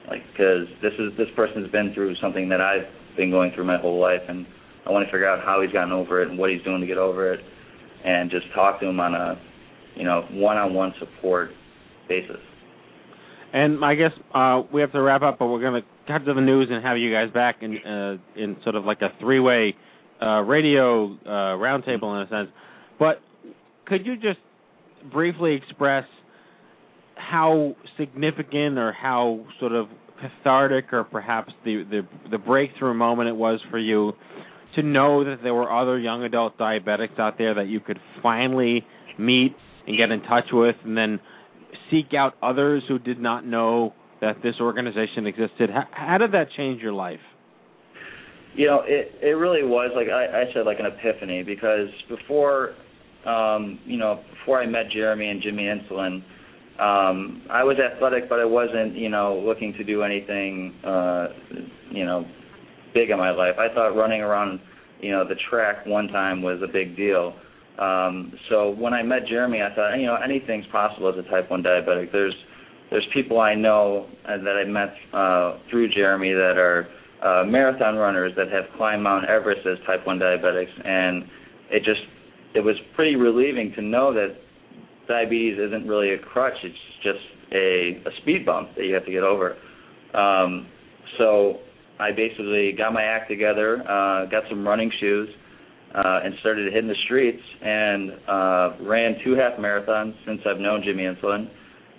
[0.07, 3.77] like because this is this person's been through something that I've been going through my
[3.77, 4.45] whole life, and
[4.85, 6.87] I want to figure out how he's gotten over it and what he's doing to
[6.87, 7.41] get over it,
[8.05, 9.35] and just talk to him on a,
[9.95, 11.49] you know, one-on-one support
[12.07, 12.39] basis.
[13.51, 16.33] And I guess uh, we have to wrap up, but we're going to cut to
[16.33, 19.75] the news and have you guys back in uh, in sort of like a three-way
[20.21, 22.49] uh, radio uh, roundtable in a sense.
[22.97, 23.21] But
[23.85, 24.39] could you just
[25.11, 26.05] briefly express
[27.15, 29.87] how significant or how sort of
[30.19, 34.13] cathartic or perhaps the, the the breakthrough moment it was for you
[34.75, 38.85] to know that there were other young adult diabetics out there that you could finally
[39.17, 41.19] meet and get in touch with and then
[41.91, 45.69] seek out others who did not know that this organization existed.
[45.69, 47.19] How, how did that change your life?
[48.55, 52.73] You know, it it really was like I, I said, like an epiphany because before,
[53.25, 56.23] um, you know, before I met Jeremy and Jimmy Insulin,
[56.79, 61.27] um, I was athletic, but I wasn't, you know, looking to do anything, uh,
[61.91, 62.25] you know,
[62.93, 63.55] big in my life.
[63.59, 64.59] I thought running around,
[65.01, 67.33] you know, the track one time was a big deal.
[67.79, 71.49] Um, so when I met Jeremy, I thought, you know, anything's possible as a type
[71.49, 72.11] one diabetic.
[72.11, 72.35] There's
[72.89, 76.87] there's people I know uh, that I met uh, through Jeremy that are
[77.23, 81.23] uh, marathon runners that have climbed Mount Everest as type 1 diabetics, and
[81.69, 82.01] it just
[82.53, 84.37] it was pretty relieving to know that
[85.07, 87.19] diabetes isn't really a crutch; it's just
[87.53, 89.57] a, a speed bump that you have to get over.
[90.13, 90.67] Um,
[91.17, 91.57] so
[91.99, 95.29] I basically got my act together, uh, got some running shoes,
[95.95, 100.83] uh, and started hitting the streets and uh, ran two half marathons since I've known
[100.83, 101.49] Jimmy Insulin.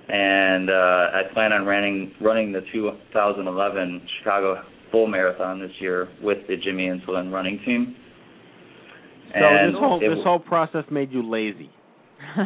[0.08, 0.72] And uh,
[1.12, 6.86] I plan on running running the 2011 Chicago Full Marathon this year with the Jimmy
[6.88, 7.94] Insulin running team.
[9.34, 11.70] So And this whole it- this whole process made you lazy.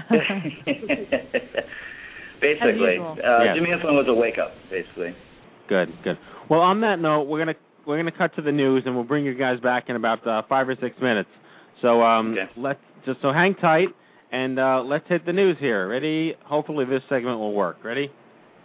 [2.40, 3.54] basically, uh, Yeah.
[3.54, 4.52] Jimmy Insulin was a wake up.
[4.70, 5.14] Basically,
[5.68, 6.18] Good, good.
[6.50, 7.54] Well, on that note, we're gonna
[7.86, 10.42] we're gonna cut to the news, and we'll bring you guys back in about uh,
[10.48, 11.30] five or six minutes.
[11.80, 12.50] So um, Okay.
[12.56, 13.88] let's just so hang tight,
[14.32, 15.86] and uh, let's hit the news here.
[15.88, 16.34] Ready?
[16.46, 17.76] Hopefully, this segment will work.
[17.84, 18.10] Ready?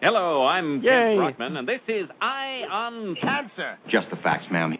[0.01, 1.17] Hello, I'm Yay.
[1.17, 3.77] Kent Brockman, and this is Eye on Cancer.
[3.91, 4.77] Just the facts, ma'am.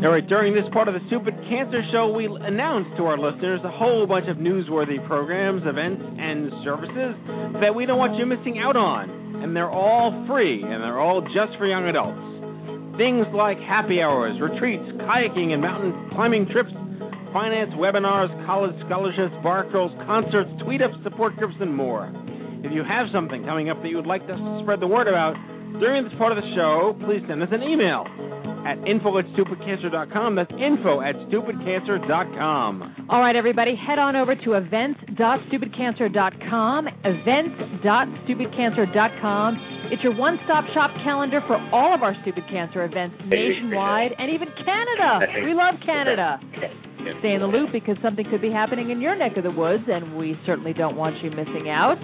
[0.00, 3.60] All right, during this part of the Stupid Cancer Show, we announce to our listeners
[3.64, 7.16] a whole bunch of newsworthy programs, events, and services
[7.60, 9.10] that we don't want you missing out on.
[9.42, 12.39] And they're all free, and they're all just for young adults.
[12.96, 16.70] Things like happy hours, retreats, kayaking and mountain climbing trips,
[17.32, 22.12] finance webinars, college scholarships, bar crawls, concerts, tweet ups, support groups, and more.
[22.62, 25.08] If you have something coming up that you would like us to spread the word
[25.08, 25.34] about
[25.80, 28.04] during this part of the show, please send us an email
[28.66, 30.34] at info at stupidcancer.com.
[30.34, 33.06] That's info at stupidcancer.com.
[33.08, 36.88] All right, everybody, head on over to events.stupidcancer.com.
[37.04, 39.79] Events.stupidcancer.com.
[39.90, 44.48] It's your one-stop shop calendar for all of our Stupid Cancer events nationwide and even
[44.64, 45.26] Canada.
[45.44, 46.38] We love Canada.
[47.20, 49.84] Stay in the loop because something could be happening in your neck of the woods,
[49.88, 51.98] and we certainly don't want you missing out.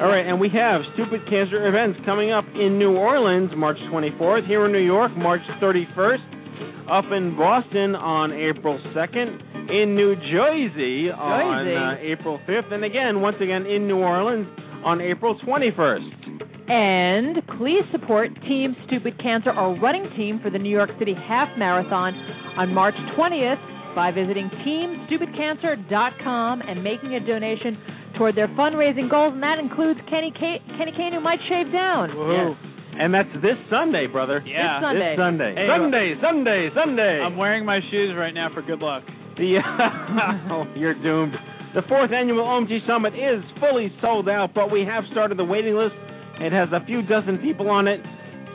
[0.00, 4.46] All right, and we have Stupid Cancer events coming up in New Orleans, March 24th,
[4.46, 11.10] here in New York, March 31st, up in Boston on April 2nd, in New Jersey
[11.12, 11.76] on Jersey.
[11.76, 14.48] uh, April 5th, and again, once again, in New Orleans
[14.84, 16.70] on April 21st.
[16.70, 21.58] And please support Team Stupid Cancer, our running team for the New York City Half
[21.58, 22.14] Marathon
[22.56, 27.76] on March 20th by visiting TeamStupidCancer.com and making a donation
[28.16, 32.10] toward their fundraising goals, and that includes Kenny Ca- Kenny Kane, who might shave down.
[32.10, 32.56] Yes.
[33.00, 34.42] And that's this Sunday, brother.
[34.44, 34.78] Yeah.
[34.78, 35.10] This Sunday.
[35.10, 35.54] This Sunday.
[35.56, 37.20] Hey, Sunday, Sunday, Sunday.
[37.24, 39.02] I'm wearing my shoes right now for good luck.
[39.36, 39.58] The
[40.50, 41.34] oh, you're doomed.
[41.74, 45.76] The fourth annual OMG Summit is fully sold out, but we have started the waiting
[45.76, 45.94] list.
[46.40, 48.00] It has a few dozen people on it,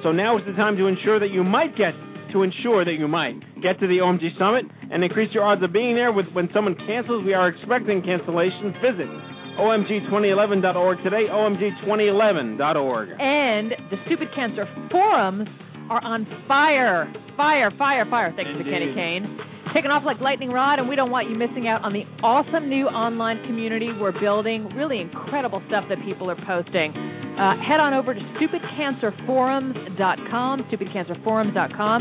[0.04, 1.94] so now is the time to ensure that you might get
[2.34, 5.72] to ensure that you might get to the OMG Summit and increase your odds of
[5.72, 6.12] being there.
[6.12, 8.76] With when someone cancels, we are expecting cancellations.
[8.84, 9.08] Visit
[9.56, 11.32] omg2011.org today.
[11.32, 13.10] omg2011.org.
[13.18, 15.48] And the Stupid Cancer forums
[15.90, 17.14] are on fire.
[17.38, 18.34] Fire, fire, fire.
[18.36, 19.40] Thanks to Kenny Kane.
[19.76, 22.70] Taking off like lightning rod, and we don't want you missing out on the awesome
[22.72, 24.72] new online community we're building.
[24.72, 26.96] Really incredible stuff that people are posting.
[27.36, 31.98] Uh, head on over to stupidcancerforums.com, stupidcancerforums.com.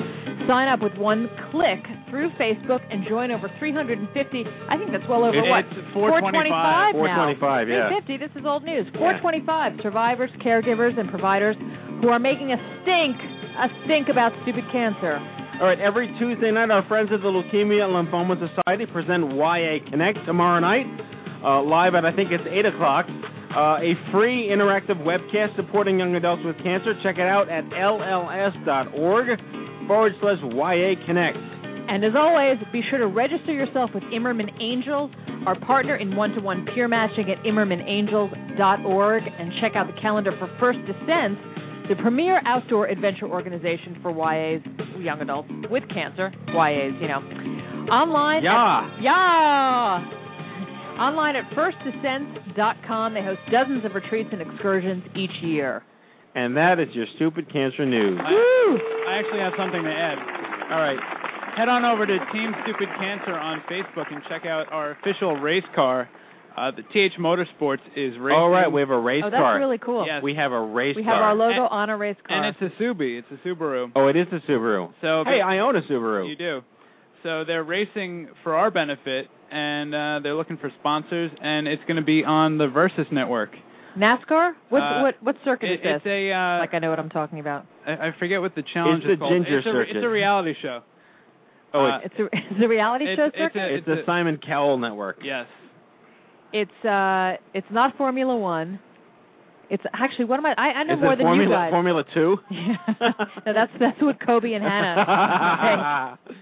[0.47, 4.07] Sign up with one click through Facebook and join over 350.
[4.71, 5.67] I think that's well over It- what?
[5.67, 6.95] it's 425.
[6.95, 7.75] 425, now.
[7.75, 7.91] yeah.
[7.91, 8.23] 350.
[8.23, 8.87] This is old news.
[8.95, 11.57] 425 survivors, caregivers, and providers
[12.01, 13.17] who are making a stink,
[13.59, 15.19] a stink about stupid cancer.
[15.61, 19.89] All right, every Tuesday night, our friends at the Leukemia and Lymphoma Society present YA
[19.89, 20.85] Connect tomorrow night,
[21.45, 23.07] uh, live at I think it's eight o'clock.
[23.55, 26.93] Uh, a free interactive webcast supporting young adults with cancer.
[27.05, 29.39] Check it out at lls.org
[29.87, 31.39] forward slash YA Connect.
[31.87, 35.13] And as always, be sure to register yourself with Immerman Angels,
[35.47, 40.81] our partner in one-to-one peer matching at immermanangels.org, and check out the calendar for First
[40.81, 41.39] Descent,
[41.89, 44.63] the premier outdoor adventure organization for YAs,
[44.99, 47.21] young adults with cancer, YAs, you know.
[47.93, 48.43] Online.
[48.43, 48.89] Yeah.
[48.89, 51.01] At, yeah.
[51.01, 53.15] Online at firstdescent.com.
[53.15, 55.83] They host dozens of retreats and excursions each year.
[56.35, 58.19] And that is your stupid cancer news.
[58.19, 58.33] I,
[59.09, 60.19] I actually have something to add.
[60.73, 60.99] All right.
[61.57, 65.63] Head on over to Team Stupid Cancer on Facebook and check out our official race
[65.75, 66.09] car.
[66.57, 68.37] Uh, the TH Motorsports is racing.
[68.39, 69.59] All right, we have a race Oh, that's car.
[69.59, 70.07] really cool.
[70.07, 70.23] Yes.
[70.23, 71.01] We have a race car.
[71.03, 71.15] We car.
[71.15, 72.37] have our logo And- on a race car.
[72.45, 73.19] and it's a Subi.
[73.19, 73.91] It's a Subaru.
[73.97, 74.93] oh, it is a Subaru.
[75.01, 76.29] So Hey, I own a Subaru.
[76.29, 76.63] You do.
[77.25, 81.97] So they're racing for our benefit, and uh, they're looking for sponsors, and it's going
[81.97, 83.51] to be on the Versus Network.
[83.99, 84.53] NASCAR?
[84.71, 85.97] What Uh, what what circuit It, is this?
[86.05, 87.65] it's a uh, like I know what I'm talking about.
[87.87, 89.33] I, I forget what the challenge It's is the called.
[89.33, 89.97] Ginger it's a, Ginger Circuit.
[89.97, 90.81] It's a reality show.
[91.73, 93.59] Oh, Uh, It's a it's a reality it's- show it's circuit.
[93.63, 95.19] a- it's the Simon Cowell Network.
[95.23, 95.47] Yes.
[96.55, 98.79] It's uh it's not Formula One.
[99.71, 100.55] It's actually what am I?
[100.57, 101.71] I, I know is more it than Formula, you guys.
[101.73, 102.37] Formula Two?
[103.51, 106.19] no, that's that's what Kobe and Hannah.
[106.29, 106.35] say.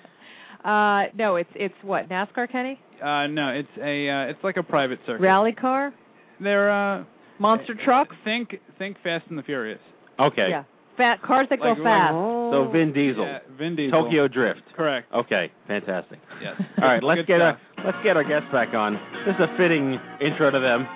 [0.64, 2.78] Uh, no, it's it's what NASCAR, Kenny?
[3.02, 5.22] Uh, no, it's a uh, it's like a private circuit.
[5.22, 5.92] Rally car,
[6.40, 7.04] They're uh,
[7.38, 8.08] monster truck.
[8.24, 9.80] think think Fast and the Furious.
[10.20, 10.48] okay.
[10.50, 10.64] Yeah,
[10.96, 12.12] fat cars that Like- go like- fast.
[12.52, 14.04] So Vin Diesel, Yeah, Vin Diesel.
[14.04, 14.60] Tokyo Drift.
[14.76, 15.10] Correct.
[15.12, 16.18] Okay, fantastic.
[16.42, 16.60] Yes.
[16.76, 17.56] All right, let's Good get stuff.
[17.56, 18.94] our let's get our guests back on.
[19.26, 20.86] This is a fitting intro to them.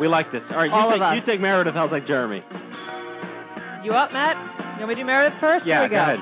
[0.00, 0.42] We like this.
[0.50, 1.14] All right, you All take of us.
[1.18, 1.74] you take Meredith.
[1.74, 2.42] How's like Jeremy?
[3.84, 4.34] You up, Matt?
[4.80, 5.66] You want me to do Meredith first?
[5.66, 6.18] Yeah, we go ahead.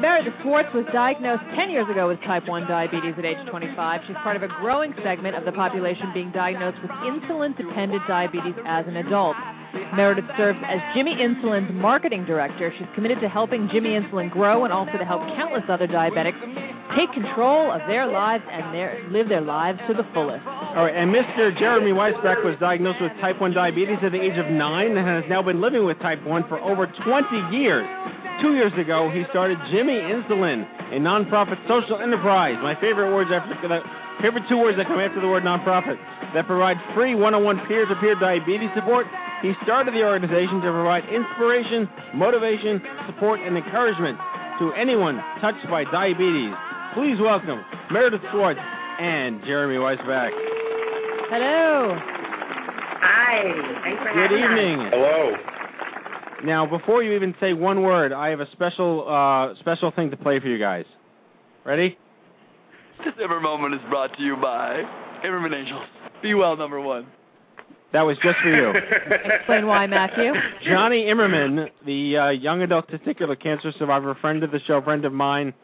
[0.00, 4.00] Meredith Swartz was diagnosed 10 years ago with type 1 diabetes at age 25.
[4.06, 8.58] She's part of a growing segment of the population being diagnosed with insulin dependent diabetes
[8.66, 9.36] as an adult.
[9.94, 12.74] Meredith serves as Jimmy Insulin's marketing director.
[12.78, 16.38] She's committed to helping Jimmy Insulin grow and also to help countless other diabetics
[16.98, 20.46] take control of their lives and their, live their lives to the fullest.
[20.46, 21.56] All right, and Mr.
[21.58, 25.24] Jeremy Weisbach was diagnosed with type 1 diabetes at the age of 9 and has
[25.30, 27.86] now been living with type 1 for over 20 years.
[28.42, 32.58] Two years ago, he started Jimmy Insulin, a nonprofit social enterprise.
[32.62, 33.80] My favorite words after the
[34.20, 35.96] favorite two words that come after the word nonprofit
[36.34, 39.06] that provide free one-on-one peer-to-peer diabetes support.
[39.42, 44.18] He started the organization to provide inspiration, motivation, support, and encouragement
[44.60, 46.52] to anyone touched by diabetes.
[46.94, 50.30] Please welcome Meredith Swartz and Jeremy Weisbach.
[51.30, 51.96] Hello.
[53.02, 53.34] Hi.
[53.82, 54.50] Thanks for Good having us.
[54.50, 54.78] evening.
[54.90, 55.53] Hello.
[56.44, 60.16] Now, before you even say one word, I have a special uh, special thing to
[60.16, 60.84] play for you guys.
[61.64, 61.96] Ready?
[62.98, 64.82] This ever moment is brought to you by
[65.24, 65.86] Immerman Angels.
[66.22, 67.06] Be well, number one.
[67.94, 68.72] That was just for you.
[69.38, 70.32] Explain why, Matthew.
[70.68, 75.12] Johnny Immerman, the uh, young adult testicular cancer survivor, friend of the show, friend of
[75.12, 75.54] mine,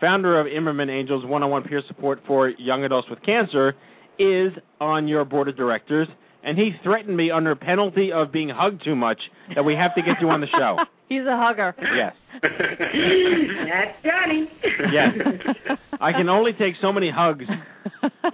[0.00, 3.74] founder of Immerman Angels one-on-one peer support for young adults with cancer,
[4.18, 6.06] is on your board of directors,
[6.42, 9.20] and he threatened me under penalty of being hugged too much
[9.54, 10.76] that we have to get you on the show.
[11.08, 11.74] He's a hugger.
[11.80, 12.14] Yes.
[12.42, 14.48] That's Johnny.
[14.92, 15.78] Yes.
[16.00, 17.44] I can only take so many hugs,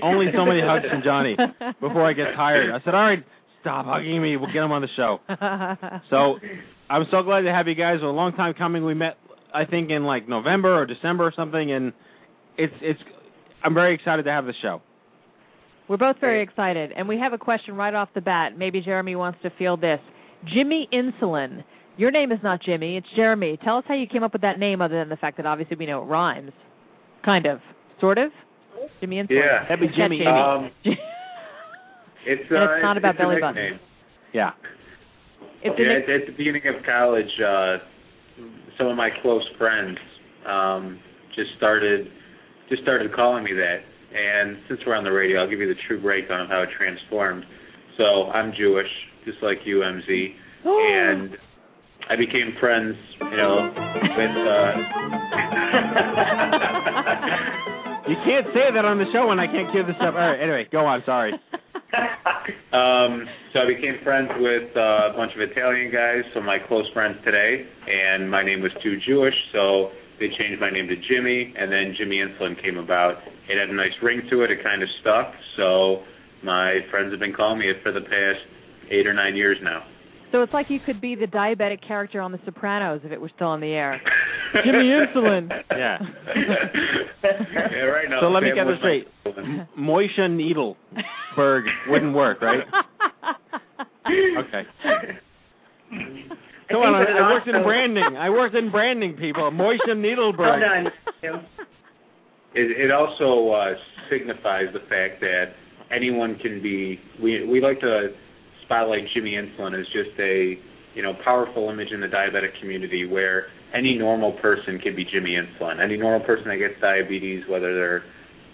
[0.03, 1.37] only so many hugs from Johnny
[1.81, 2.71] before I get tired.
[2.71, 3.25] I said, "All right,
[3.63, 4.37] stop hugging me.
[4.37, 5.19] We'll get him on the show."
[6.11, 6.39] So
[6.89, 7.97] I'm so glad to have you guys.
[7.97, 8.85] It a long time coming.
[8.85, 9.17] We met,
[9.53, 11.93] I think, in like November or December or something, and
[12.57, 13.01] it's it's.
[13.65, 14.83] I'm very excited to have the show.
[15.89, 18.59] We're both very excited, and we have a question right off the bat.
[18.59, 20.01] Maybe Jeremy wants to field this.
[20.53, 21.65] Jimmy Insulin.
[21.97, 23.59] Your name is not Jimmy, it's Jeremy.
[23.65, 25.77] Tell us how you came up with that name, other than the fact that obviously
[25.77, 26.53] we know it rhymes.
[27.25, 27.61] Kind of,
[28.01, 28.31] sort of.
[29.01, 29.31] Jimmy Insulin.
[29.31, 29.63] Yeah.
[29.69, 30.27] That'd be It's not Jimmy.
[30.27, 30.71] Um,
[32.27, 33.79] It's And uh, it's not about a belly nickname.
[34.35, 34.51] Yeah.
[35.63, 37.77] It's yeah, a at, at the beginning of college, uh,
[38.77, 39.97] some of my close friends
[40.47, 40.99] um,
[41.35, 42.09] just started
[42.69, 43.79] just started calling me that.
[44.15, 46.69] And since we're on the radio, I'll give you the true breakdown of how it
[46.77, 47.45] transformed.
[47.97, 48.89] So I'm Jewish,
[49.25, 50.35] just like you, MZ,
[50.65, 51.31] and
[52.09, 53.73] I became friends, you know,
[54.17, 54.37] with.
[54.47, 54.73] Uh,
[58.07, 60.15] You can't say that on the show when I can't cue this up.
[60.15, 60.39] All right.
[60.41, 61.03] Anyway, go on.
[61.05, 61.33] Sorry.
[62.73, 66.85] Um, so I became friends with uh, a bunch of Italian guys, so my close
[66.93, 71.53] friends today, and my name was too Jewish, so they changed my name to Jimmy,
[71.59, 73.17] and then Jimmy Insulin came about.
[73.49, 74.51] It had a nice ring to it.
[74.51, 76.03] It kind of stuck, so
[76.43, 78.41] my friends have been calling me it for the past
[78.91, 79.85] eight or nine years now.
[80.33, 83.31] So it's like you could be the diabetic character on The Sopranos if it were
[83.35, 84.01] still on the air.
[84.65, 85.49] Jimmy Insulin.
[85.71, 85.99] Yeah.
[87.25, 88.21] yeah, right now.
[88.21, 89.07] So let me get this straight.
[89.25, 89.69] my Insulin.
[89.79, 90.75] Moisha
[91.37, 92.65] Needleberg wouldn't work, right?
[94.09, 94.63] Okay.
[96.71, 98.17] Come on, I, that I worked in branding.
[98.19, 99.51] I worked in branding, people.
[99.51, 100.39] Moisha Needleberg.
[100.39, 101.47] Well done.
[102.55, 103.75] It, it also uh,
[104.11, 105.55] signifies the fact that
[105.95, 106.99] anyone can be.
[107.23, 108.09] We we like to
[108.65, 110.59] spotlight Jimmy Insulin as just a
[110.95, 115.37] you know powerful image in the diabetic community where any normal person can be Jimmy
[115.37, 115.83] Insulin.
[115.83, 118.03] Any normal person that gets diabetes, whether they're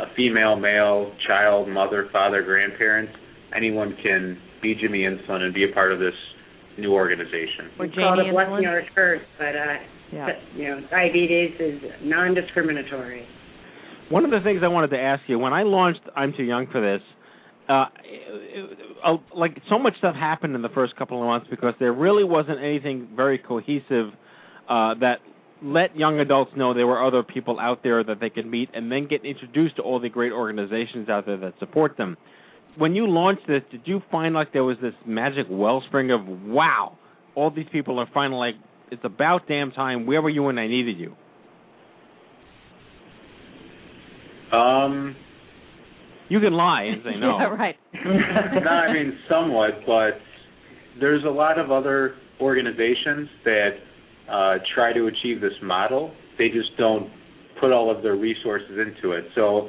[0.00, 3.12] a female, male, child, mother, father, grandparents,
[3.54, 6.14] anyone can be Jimmy Insulin and be a part of this
[6.78, 7.70] new organization.
[7.78, 8.72] Or It's called Janie a blessing Insulin.
[8.72, 9.76] or a curse, but uh,
[10.12, 10.26] Yeah.
[10.26, 13.26] but, you know, diabetes is non-discriminatory.
[14.10, 16.66] One of the things I wanted to ask you when I launched I'm Too Young
[16.70, 17.02] for This,
[17.68, 17.86] uh,
[19.04, 22.24] uh, like so much stuff happened in the first couple of months because there really
[22.24, 24.08] wasn't anything very cohesive
[24.68, 25.16] uh, that
[25.62, 28.90] let young adults know there were other people out there that they could meet and
[28.90, 32.16] then get introduced to all the great organizations out there that support them.
[32.78, 36.96] When you launched this, did you find like there was this magic wellspring of wow,
[37.34, 38.54] all these people are finally like
[38.90, 40.06] it's about damn time.
[40.06, 41.14] Where were you when I needed you?
[44.56, 45.16] Um,
[46.28, 47.38] You can lie and say no.
[47.38, 47.76] Yeah, right.
[47.94, 50.12] no, I mean somewhat, but
[51.00, 53.70] there's a lot of other organizations that
[54.30, 56.12] uh, try to achieve this model.
[56.38, 57.10] They just don't
[57.60, 59.24] put all of their resources into it.
[59.34, 59.68] So,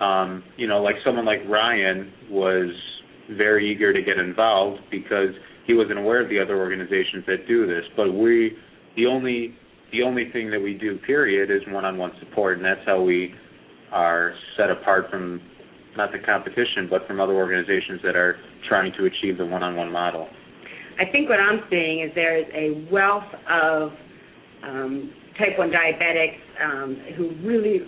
[0.00, 2.70] um, you know, like someone like Ryan was
[3.36, 5.34] very eager to get involved because
[5.66, 7.84] he wasn't aware of the other organizations that do this.
[7.96, 8.56] But we,
[8.96, 9.54] the only,
[9.92, 13.34] the only thing that we do, period, is one-on-one support, and that's how we
[13.92, 15.40] are set apart from
[15.96, 18.36] not the competition, but from other organizations that are
[18.68, 20.28] trying to achieve the one-on-one model.
[20.98, 23.92] I think what I'm seeing is there is a wealth of
[24.64, 27.82] um, type 1 diabetics um, who really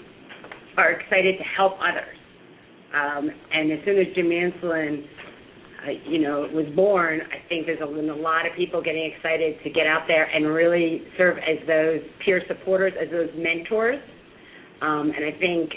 [0.76, 2.16] are excited to help others.
[2.94, 5.04] Um, and as soon as Jim Insulin,
[5.86, 9.56] uh, you know, was born, I think there's been a lot of people getting excited
[9.62, 14.00] to get out there and really serve as those peer supporters, as those mentors.
[14.82, 15.70] Um, and I think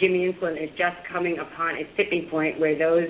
[0.00, 3.08] Jimmy Insulin is just coming upon a tipping point where those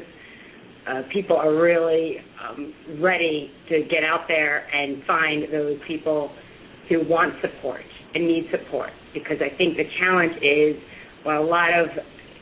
[0.87, 6.31] uh, people are really um, ready to get out there and find those people
[6.89, 7.81] who want support
[8.15, 10.77] and need support because I think the challenge is
[11.25, 11.89] while a lot of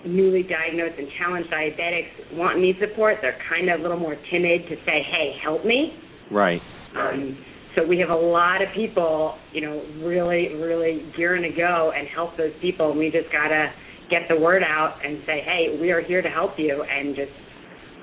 [0.04, 4.16] newly diagnosed and challenged diabetics want and need support, they're kind of a little more
[4.30, 5.94] timid to say, "Hey, help me."
[6.30, 6.60] Right.
[6.94, 7.38] Um,
[7.74, 12.06] so we have a lot of people, you know, really, really gearing to go and
[12.08, 12.90] help those people.
[12.90, 13.72] And we just gotta
[14.10, 17.32] get the word out and say, "Hey, we are here to help you," and just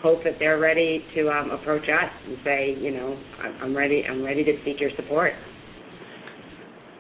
[0.02, 4.06] hope that they're ready to um, approach us and say, you know, "I'm- I'm ready.
[4.08, 5.34] I'm ready to seek your support.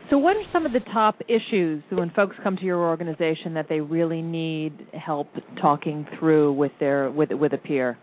[0.09, 3.67] So, what are some of the top issues when folks come to your organization that
[3.69, 5.27] they really need help
[5.61, 7.97] talking through with their with with a peer?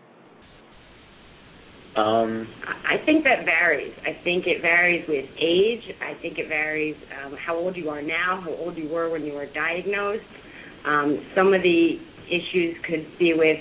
[1.97, 2.47] Um,
[2.87, 3.93] I think that varies.
[4.03, 5.81] I think it varies with age.
[5.99, 6.95] I think it varies
[7.25, 10.23] um, how old you are now, how old you were when you were diagnosed.
[10.85, 11.97] Um, some of the
[12.29, 13.57] issues could be with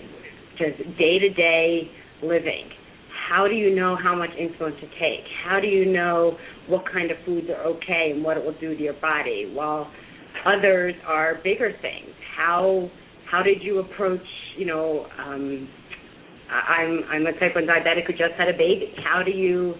[0.59, 1.90] just day to day
[2.22, 2.70] living.
[3.28, 5.24] How do you know how much insulin to take?
[5.44, 6.36] How do you know
[6.68, 9.50] what kind of foods are okay and what it will do to your body?
[9.52, 9.90] While
[10.44, 12.14] others are bigger things.
[12.36, 12.88] How
[13.30, 14.20] how did you approach,
[14.56, 15.68] you know, um,
[16.50, 18.94] I'm I'm a type 1 diabetic who just had a baby.
[19.04, 19.74] How do you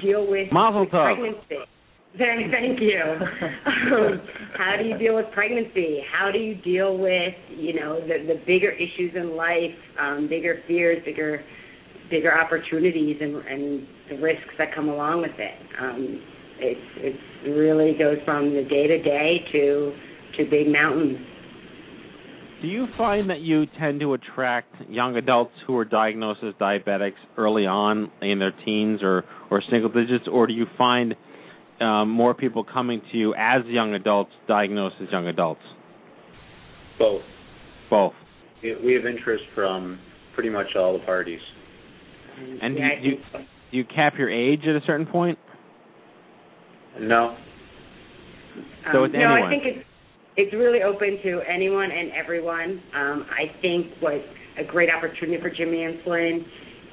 [0.00, 1.38] deal with, Mazel pregnancy?
[2.16, 3.02] Thank, thank you.
[3.02, 4.20] um,
[4.56, 5.98] how do you deal with pregnancy?
[6.12, 10.62] How do you deal with you know the the bigger issues in life, um, bigger
[10.68, 11.42] fears, bigger
[12.10, 15.54] bigger opportunities, and and the risks that come along with it.
[15.80, 16.22] Um,
[16.58, 19.94] it's it's really goes from the day to day to
[20.38, 21.18] to big mountains.
[22.62, 27.20] Do you find that you tend to attract young adults who are diagnosed as diabetics
[27.36, 31.14] early on in their teens or, or single digits, or do you find
[31.82, 35.60] um, more people coming to you as young adults diagnosed as young adults?
[36.98, 37.22] both.
[37.90, 38.12] Both.
[38.62, 39.98] We we have interest from
[40.34, 41.40] pretty much all the parties.
[42.62, 43.38] And do Yeah, you, do, you, so.
[43.38, 45.38] do you cap your age at a certain point?
[47.00, 47.36] No,
[48.92, 49.84] So Um, it's no, I think it's
[50.36, 52.82] it's really open to anyone and everyone.
[52.94, 54.14] Um, I think what
[54.58, 56.44] a great opportunity for Jimmy Insulin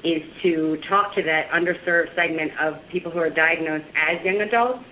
[0.04, 4.84] is to talk to that underserved segment of people who are diagnosed as young adults.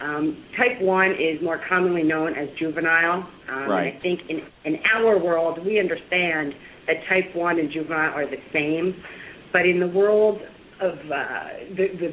[0.00, 3.26] Um, type 1 is more commonly known as juvenile.
[3.50, 3.88] Um, Right.
[3.88, 6.52] And I think in, in our world, we understand
[6.86, 8.94] that type 1 and juvenile are the same.
[9.56, 10.36] But in the world
[10.82, 12.12] of uh, the, the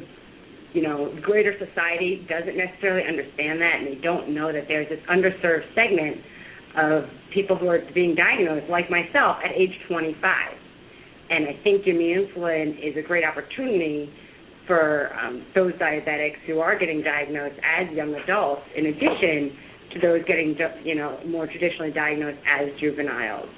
[0.72, 4.98] you know, greater society doesn't necessarily understand that, and they don't know that there's this
[5.12, 6.24] underserved segment
[6.74, 10.16] of people who are being diagnosed, like myself, at age 25.
[11.28, 14.08] And I think Jimmy Insulin is a great opportunity
[14.66, 19.52] for um, those diabetics who are getting diagnosed as young adults, in addition
[19.92, 23.50] to those getting, you know, more traditionally diagnosed as juveniles.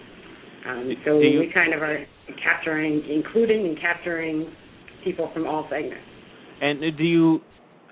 [0.66, 2.04] Um, so you- we kind of are
[2.42, 4.52] capturing, including and capturing
[5.04, 6.04] people from all segments.
[6.60, 7.40] And do you?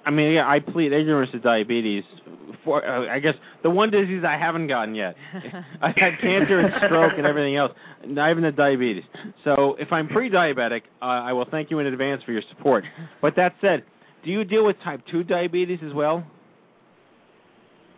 [0.06, 2.04] I mean, yeah, I plead ignorance to diabetes.
[2.64, 5.14] For uh, I guess the one disease I haven't gotten yet.
[5.82, 7.72] I had cancer and stroke and everything else,
[8.06, 9.04] not even the diabetes.
[9.44, 12.84] So if I'm pre-diabetic, uh, I will thank you in advance for your support.
[13.20, 13.84] But that said,
[14.24, 16.26] do you deal with type two diabetes as well?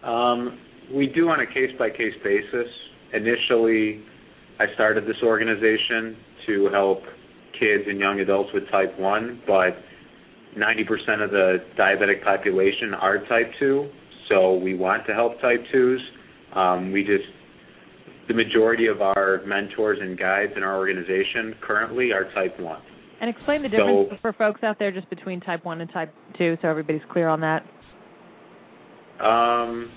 [0.02, 0.58] Um,
[0.92, 2.68] we do on a case by case basis.
[3.12, 4.02] Initially,
[4.58, 7.00] I started this organization to help
[7.58, 9.76] kids and young adults with type 1, but
[10.56, 13.88] 90% of the diabetic population are type 2,
[14.28, 15.98] so we want to help type 2s.
[16.54, 17.24] Um, we just,
[18.28, 22.80] the majority of our mentors and guides in our organization currently are type 1.
[23.20, 26.12] And explain the difference So- for folks out there just between type 1 and type
[26.38, 27.62] 2 so everybody's clear on that.
[29.20, 29.90] Um,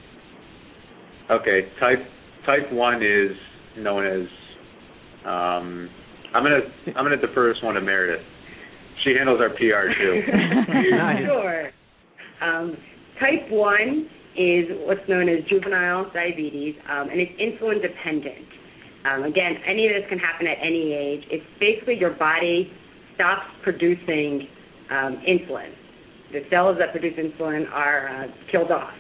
[1.30, 2.00] okay, type
[2.46, 3.36] type one is
[3.78, 4.28] known as.
[5.26, 5.90] Um,
[6.34, 6.62] I'm gonna
[6.96, 8.26] I'm gonna defer this one to Meredith.
[9.04, 10.22] She handles our PR too.
[11.26, 11.72] Sure.
[12.42, 12.78] Um,
[13.20, 18.48] type 1 is what's known as juvenile diabetes, um, and it's insulin dependent.
[19.06, 21.24] Um, again, any of this can happen at any age.
[21.30, 22.72] It's basically your body
[23.16, 24.48] stops producing
[24.92, 25.72] um, insulin.
[26.32, 28.94] The cells that produce insulin are uh, killed off,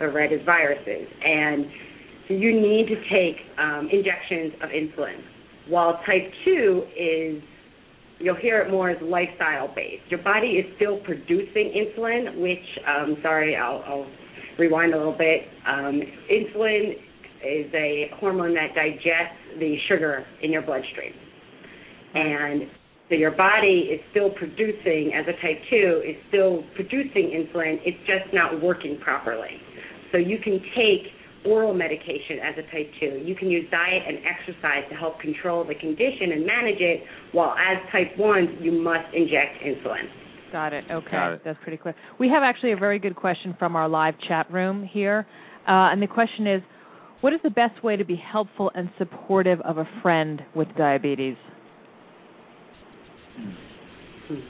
[0.00, 1.66] or read as viruses, and
[2.28, 5.20] so you need to take um, injections of insulin.
[5.68, 7.42] While type 2 is
[8.18, 10.04] you'll hear it more as lifestyle based.
[10.08, 14.06] Your body is still producing insulin, which, um, sorry, I'll, I'll
[14.58, 15.42] rewind a little bit.
[15.66, 16.00] Um,
[16.30, 16.92] insulin
[17.44, 21.12] is a hormone that digests the sugar in your bloodstream.
[22.14, 22.62] And
[23.08, 27.98] so your body is still producing, as a type 2, is still producing insulin, it's
[28.06, 29.60] just not working properly.
[30.12, 31.12] So you can take
[31.46, 33.22] oral medication as a type 2.
[33.24, 37.54] You can use diet and exercise to help control the condition and manage it, while
[37.54, 40.04] as type 1s, you must inject insulin.
[40.52, 40.84] Got it.
[40.90, 41.42] Okay, Got it.
[41.44, 41.94] that's pretty clear.
[42.18, 45.26] We have actually a very good question from our live chat room here,
[45.66, 46.62] uh, and the question is,
[47.22, 51.36] what is the best way to be helpful and supportive of a friend with diabetes?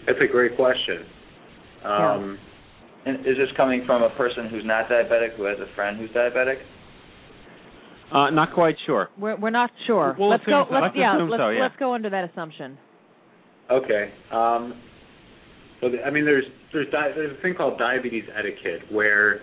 [0.07, 1.05] That's a great question.
[1.85, 2.39] Um,
[3.07, 6.11] And is this coming from a person who's not diabetic who has a friend who's
[6.11, 6.57] diabetic?
[8.13, 9.09] Uh, not quite sure.
[9.19, 10.15] We're we're not sure.
[10.19, 10.65] We'll let's go.
[10.69, 10.75] so.
[10.75, 11.63] Let's, Let's yeah, let's so, yeah.
[11.63, 12.79] let's go under that assumption.
[13.71, 14.13] Okay.
[14.31, 14.81] Um,
[15.81, 19.41] so the, I mean, there's there's di- there's a thing called diabetes etiquette where,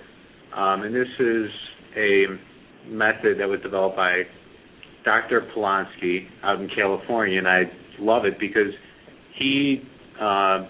[0.56, 1.50] um, and this is
[1.98, 2.26] a
[2.88, 4.24] method that was developed by
[5.04, 5.42] Dr.
[5.56, 7.64] Polonsky out in California, and I
[8.00, 8.72] love it because
[9.38, 9.82] he
[10.22, 10.66] uh,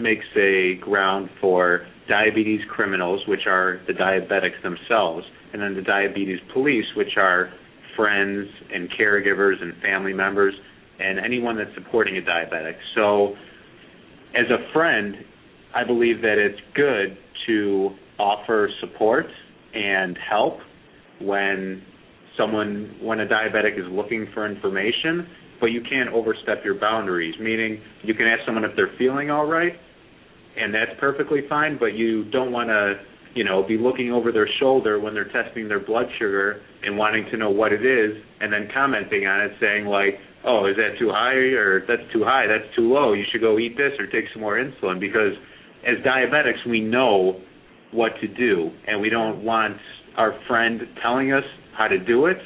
[0.00, 6.40] makes a ground for diabetes criminals, which are the diabetics themselves, and then the diabetes
[6.52, 7.50] police, which are
[7.96, 10.52] friends and caregivers and family members
[10.98, 12.74] and anyone that's supporting a diabetic.
[12.94, 13.34] So,
[14.34, 15.14] as a friend,
[15.74, 19.26] I believe that it's good to offer support
[19.72, 20.58] and help
[21.22, 21.82] when
[22.36, 25.26] someone when a diabetic is looking for information,
[25.60, 29.46] but you can't overstep your boundaries, meaning you can ask someone if they're feeling all
[29.46, 29.72] right,
[30.56, 32.94] and that's perfectly fine, but you don't want to,
[33.34, 37.26] you know, be looking over their shoulder when they're testing their blood sugar and wanting
[37.30, 40.98] to know what it is and then commenting on it saying like, "Oh, is that
[40.98, 43.12] too high or that's too high, that's too low.
[43.12, 45.34] You should go eat this or take some more insulin." Because
[45.86, 47.40] as diabetics, we know
[47.92, 49.76] what to do and we don't want
[50.16, 51.44] our friend telling us
[51.76, 52.38] how to do it,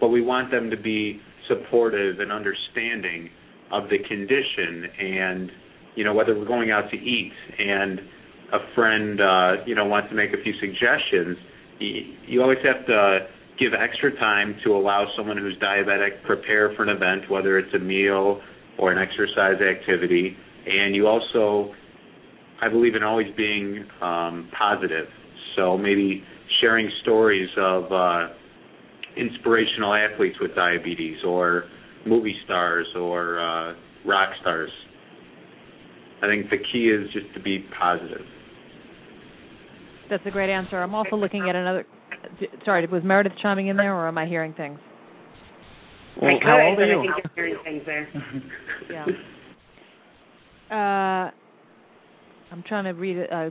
[0.00, 3.30] but we want them to be supportive and understanding
[3.72, 5.50] of the condition and
[5.98, 7.98] you know whether we're going out to eat and
[8.52, 11.36] a friend uh you know wants to make a few suggestions
[11.80, 13.26] you, you always have to
[13.58, 17.78] give extra time to allow someone who's diabetic prepare for an event whether it's a
[17.78, 18.40] meal
[18.78, 20.36] or an exercise activity.
[20.66, 21.74] And you also
[22.62, 25.06] I believe in always being um positive.
[25.56, 26.22] So maybe
[26.60, 28.28] sharing stories of uh
[29.16, 31.64] inspirational athletes with diabetes or
[32.06, 33.74] movie stars or uh
[34.06, 34.70] rock stars
[36.22, 38.22] I think the key is just to be positive.
[40.10, 40.80] That's a great answer.
[40.82, 41.86] I'm also looking at another.
[42.64, 44.78] Sorry, was Meredith chiming in there, or am I hearing things?
[46.20, 47.00] Well, I could, how old are you?
[47.00, 48.08] I think you're hearing things there.
[48.90, 49.04] Yeah.
[50.70, 51.30] Uh,
[52.52, 53.32] I'm trying to read it.
[53.32, 53.50] Uh,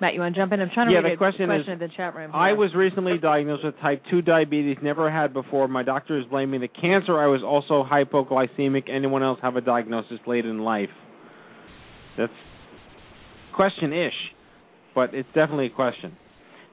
[0.00, 0.60] Matt, you want to jump in?
[0.60, 2.30] I'm trying to Yeah, read the a question is, in the chat room.
[2.34, 2.56] I here.
[2.56, 5.68] was recently diagnosed with type 2 diabetes, never had before.
[5.68, 7.18] My doctor is blaming the cancer.
[7.20, 8.90] I was also hypoglycemic.
[8.90, 10.88] Anyone else have a diagnosis late in life?
[12.16, 12.32] That's
[13.54, 14.14] question-ish,
[14.94, 16.16] but it's definitely a question.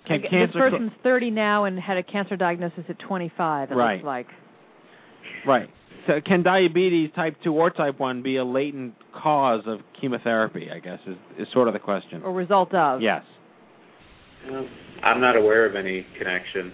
[0.08, 3.72] Can Okay, cancer this person's 30 now and had a cancer diagnosis at 25.
[3.72, 3.94] It Right.
[3.96, 4.28] looks like.
[5.46, 5.70] right?
[6.08, 10.70] So can diabetes type 2 or type 1 be a latent cause of chemotherapy?
[10.72, 12.24] I guess is is sort of the question.
[12.24, 13.02] Or result of.
[13.02, 13.24] Yes.
[14.50, 14.68] Um,
[15.04, 16.72] I'm not aware of any connection.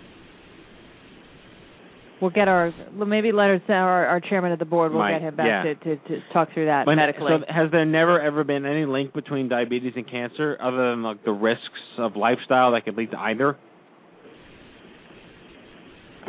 [2.19, 5.35] We'll get our maybe Leonard, our, our chairman of the board, will Might, get him
[5.35, 5.61] back yeah.
[5.63, 7.29] to, to to talk through that But- medically.
[7.29, 11.23] So has there never ever been any link between diabetes and cancer, other than like
[11.25, 11.63] the risks
[11.99, 13.55] of lifestyle that could lead to either?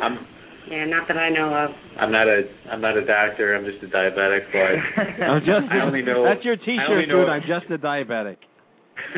[0.01, 0.19] I'm
[0.69, 1.71] Yeah, not that I know of.
[1.99, 3.55] I'm not a I'm not a doctor.
[3.55, 7.21] I'm just a diabetic, but I'm oh, just I only know that's your T-shirt, know-
[7.21, 7.29] dude.
[7.29, 8.37] I'm just a diabetic.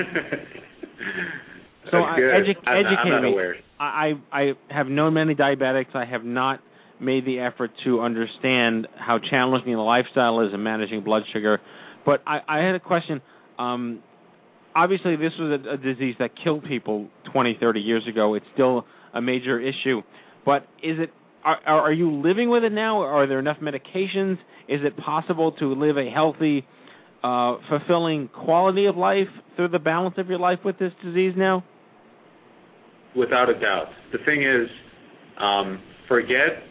[1.84, 2.32] That's So I, good.
[2.46, 3.32] edu- I'm not, educate I'm not me.
[3.32, 3.56] aware.
[3.86, 5.96] I I have known many diabetics.
[5.96, 6.60] I have not
[7.00, 11.60] made the effort to understand how challenging the lifestyle is in managing blood sugar.
[12.06, 13.22] But I, I had a question.
[13.58, 14.04] Um,
[14.76, 18.36] obviously, this was a, a disease that killed people 20, 30 years ago.
[18.36, 20.02] It's still a major issue.
[20.46, 21.10] But is it?
[21.44, 23.02] Are, are you living with it now?
[23.02, 24.38] Are there enough medications?
[24.70, 26.68] Is it possible to live a healthy,
[27.24, 31.64] uh, fulfilling quality of life through the balance of your life with this disease now?
[33.16, 33.88] Without a doubt.
[34.12, 34.68] The thing is,
[35.38, 36.64] um, forget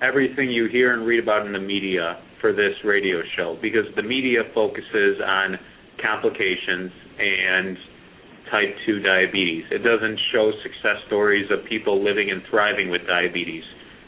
[0.00, 4.02] everything you hear and read about in the media for this radio show because the
[4.02, 5.58] media focuses on
[6.02, 7.76] complications and
[8.50, 9.64] type 2 diabetes.
[9.70, 13.64] It doesn't show success stories of people living and thriving with diabetes.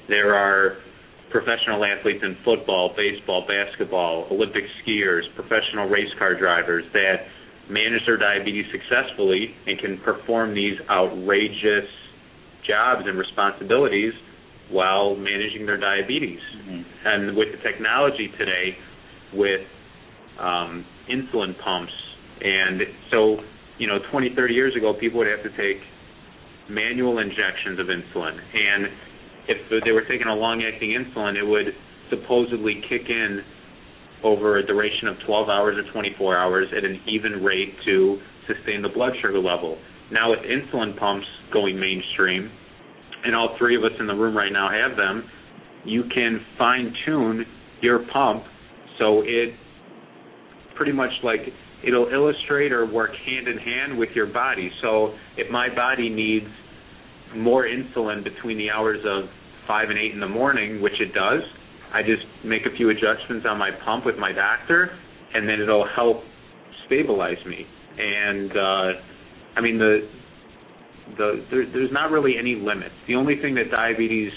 [0.08, 0.76] There are
[1.30, 7.26] professional athletes in football, baseball, basketball, Olympic skiers, professional race car drivers that
[7.70, 11.88] manage their diabetes successfully and can perform these outrageous
[12.66, 14.12] jobs and responsibilities
[14.70, 16.40] while managing their diabetes.
[17.04, 18.76] And with the technology today,
[19.34, 19.60] with
[20.40, 21.92] um, insulin pumps,
[22.40, 23.38] and so
[23.78, 25.82] you know, 20, 30 years ago, people would have to take
[26.68, 28.86] manual injections of insulin, and
[29.48, 31.74] if they were taking a long-acting insulin, it would
[32.08, 33.40] supposedly kick in
[34.24, 38.18] over a duration of 12 hours or 24 hours at an even rate to
[38.48, 39.78] sustain the blood sugar level.
[40.10, 42.50] Now, with insulin pumps going mainstream,
[43.24, 45.24] and all three of us in the room right now have them,
[45.84, 47.44] you can fine tune
[47.80, 48.44] your pump
[48.98, 49.54] so it
[50.76, 51.40] pretty much like
[51.86, 54.70] it'll illustrate or work hand in hand with your body.
[54.82, 56.46] So if my body needs
[57.36, 59.24] more insulin between the hours of
[59.66, 61.42] 5 and 8 in the morning, which it does,
[61.94, 64.90] I just make a few adjustments on my pump with my doctor,
[65.32, 66.22] and then it'll help
[66.86, 67.64] stabilize me.
[67.96, 68.88] And uh,
[69.56, 70.08] I mean the
[71.16, 72.94] the there, there's not really any limits.
[73.06, 74.32] The only thing that diabetes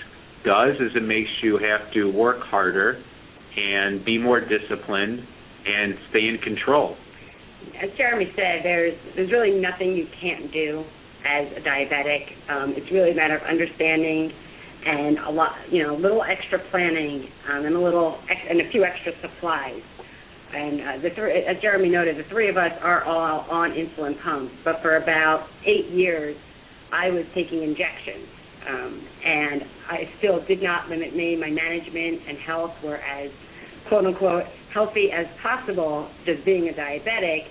[0.46, 3.02] does is it makes you have to work harder
[3.58, 5.20] and be more disciplined
[5.66, 6.96] and stay in control.
[7.82, 10.86] As Jeremy said, there's there's really nothing you can't do
[11.26, 12.22] as a diabetic.
[12.50, 14.32] Um, it's really a matter of understanding
[14.86, 18.20] and a lot, you know, a little extra planning um, and a little
[18.50, 19.82] and a few extra supplies.
[20.54, 24.22] And uh, the three, as Jeremy noted, the three of us are all on insulin
[24.24, 24.54] pumps.
[24.64, 26.38] But for about eight years,
[26.94, 28.28] I was taking injections,
[28.70, 31.36] um, and I still did not limit me.
[31.36, 33.30] My management and health were as
[33.90, 37.44] quote unquote healthy as possible, just being a diabetic.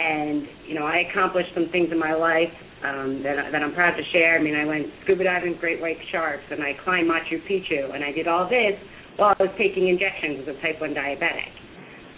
[0.00, 2.52] And you know, I accomplished some things in my life
[2.84, 4.38] um, that I'm proud to share.
[4.38, 8.02] I mean, I went scuba diving great white sharks, and I climbed Machu Picchu, and
[8.02, 8.80] I did all this
[9.16, 11.52] while I was taking injections as a type one diabetic.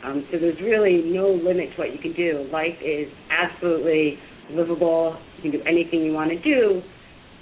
[0.04, 2.48] Um, so there's really no limit to what you can do.
[2.52, 4.18] Life is absolutely
[4.50, 5.18] livable.
[5.36, 6.82] You can do anything you want to do,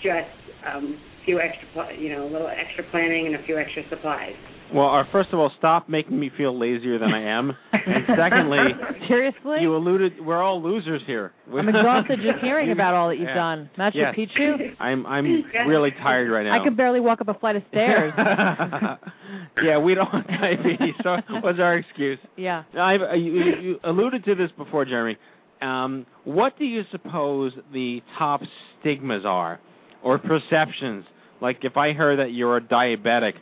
[0.03, 0.33] just
[0.65, 4.35] um, a few extra, you know, a little extra planning and a few extra supplies.
[4.73, 8.59] Well, uh, first of all, stop making me feel lazier than I am, and secondly,
[9.09, 11.33] seriously, you alluded we're all losers here.
[11.53, 13.35] I'm exhausted just hearing about all that you've Yeah.
[13.35, 13.71] done.
[13.77, 14.15] Machu Yes.
[14.15, 14.77] Picchu.
[14.81, 16.61] I'm I'm really tired right now.
[16.61, 18.13] I can barely walk up a flight of stairs.
[19.63, 22.19] yeah, we don't have diabetes, so what's our excuse?
[22.37, 22.63] yeah.
[22.79, 25.17] I've, uh, you, you you alluded to this before, Jeremy.
[25.63, 28.41] Um, what do you suppose the top
[28.81, 29.61] stigmas are,
[30.03, 31.05] or perceptions?
[31.43, 33.33] Like, if I heard that you're a diabetic,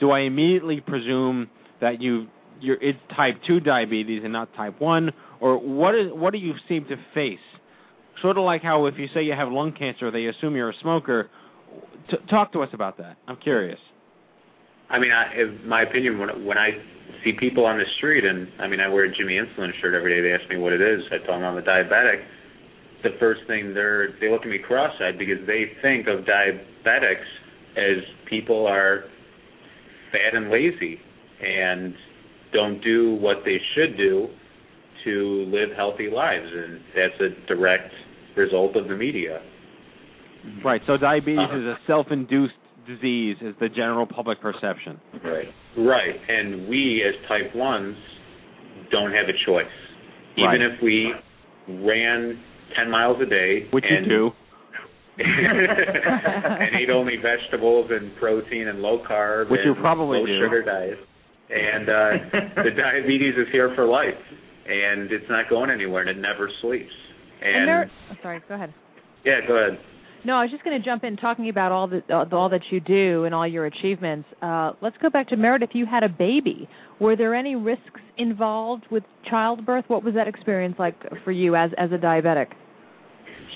[0.00, 1.48] do I immediately presume
[1.80, 2.26] that you
[2.60, 6.54] you're it's type two diabetes and not type one, or what is what do you
[6.68, 7.38] seem to face?
[8.22, 10.80] Sort of like how if you say you have lung cancer, they assume you're a
[10.82, 11.30] smoker.
[12.10, 13.16] T- talk to us about that.
[13.28, 13.78] I'm curious.
[14.90, 16.70] I mean, I, in my opinion, when when I
[17.24, 20.14] see people on the street, and I mean, I wear a Jimmy Insulin shirt every
[20.14, 20.28] day.
[20.28, 21.00] They ask me what it is.
[21.12, 22.24] I tell them I'm a diabetic.
[23.02, 27.28] The first thing they're they look at me cross-eyed because they think of diabetics
[27.76, 29.04] as people are
[30.12, 30.98] fat and lazy
[31.44, 31.94] and
[32.52, 34.28] don't do what they should do
[35.04, 37.92] to live healthy lives, and that's a direct
[38.36, 39.40] result of the media.
[40.64, 40.82] Right.
[40.86, 41.56] So diabetes Uh-huh.
[41.58, 42.54] is a self-induced
[42.86, 45.00] disease, is the general public perception.
[45.22, 45.48] Right.
[45.76, 46.20] Right.
[46.28, 47.96] And we as type ones
[48.90, 49.66] don't have a choice.
[50.36, 50.60] Even Right.
[50.62, 51.14] if we
[51.68, 52.38] ran
[52.74, 54.32] ten miles a day Which and, you do.
[55.18, 60.40] and eat only vegetables and protein and low carb Which and you probably low do.
[60.44, 60.98] sugar diet.
[61.50, 64.14] And uh the diabetes is here for life
[64.66, 66.92] and it's not going anywhere and it never sleeps.
[67.42, 68.72] And And, there, oh, sorry, go ahead.
[69.24, 69.78] yeah, go ahead.
[70.22, 72.60] No, I was just going to jump in talking about all the uh, all that
[72.70, 74.28] you do and all your achievements.
[74.42, 75.70] Uh, let's go back to Meredith.
[75.72, 76.68] You had a baby.
[77.00, 79.86] Were there any risks involved with childbirth?
[79.88, 80.94] What was that experience like
[81.24, 82.48] for you as as a diabetic?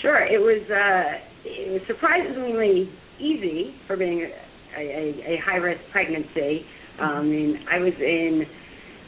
[0.01, 2.91] Sure, it was uh, it was surprisingly
[3.21, 4.23] easy for being
[4.77, 6.65] a, a, a high risk pregnancy.
[7.01, 8.45] Um, I mean, I was in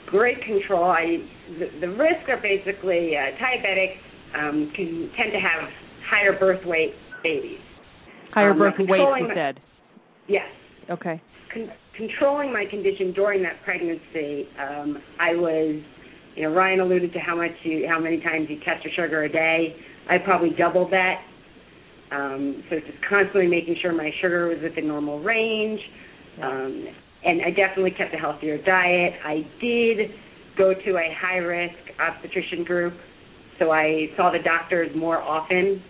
[0.06, 0.84] great control.
[0.84, 1.18] I
[1.58, 3.98] the, the risks are basically uh, diabetics
[4.38, 5.68] um, can tend to have
[6.10, 7.60] higher birth weight babies.
[8.32, 8.88] Higher Um, birth weight,
[9.20, 9.60] you my- said.
[10.28, 10.46] Yes.
[10.90, 11.20] Okay.
[11.54, 15.80] Con- controlling my condition during that pregnancy, um, I was,
[16.34, 19.22] you know, Ryan alluded to how much you, how many times you test your sugar
[19.24, 19.76] a day.
[20.10, 21.22] I probably doubled that.
[22.12, 25.80] Um, so just constantly making sure my sugar was within normal range.
[26.42, 26.86] Um,
[27.24, 29.14] and I definitely kept a healthier diet.
[29.24, 30.10] I did
[30.56, 32.94] go to a high risk obstetrician group,
[33.58, 35.82] so I saw the doctors more often.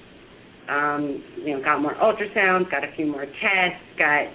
[0.68, 4.26] Um, you know, got more ultrasounds, got a few more tests, got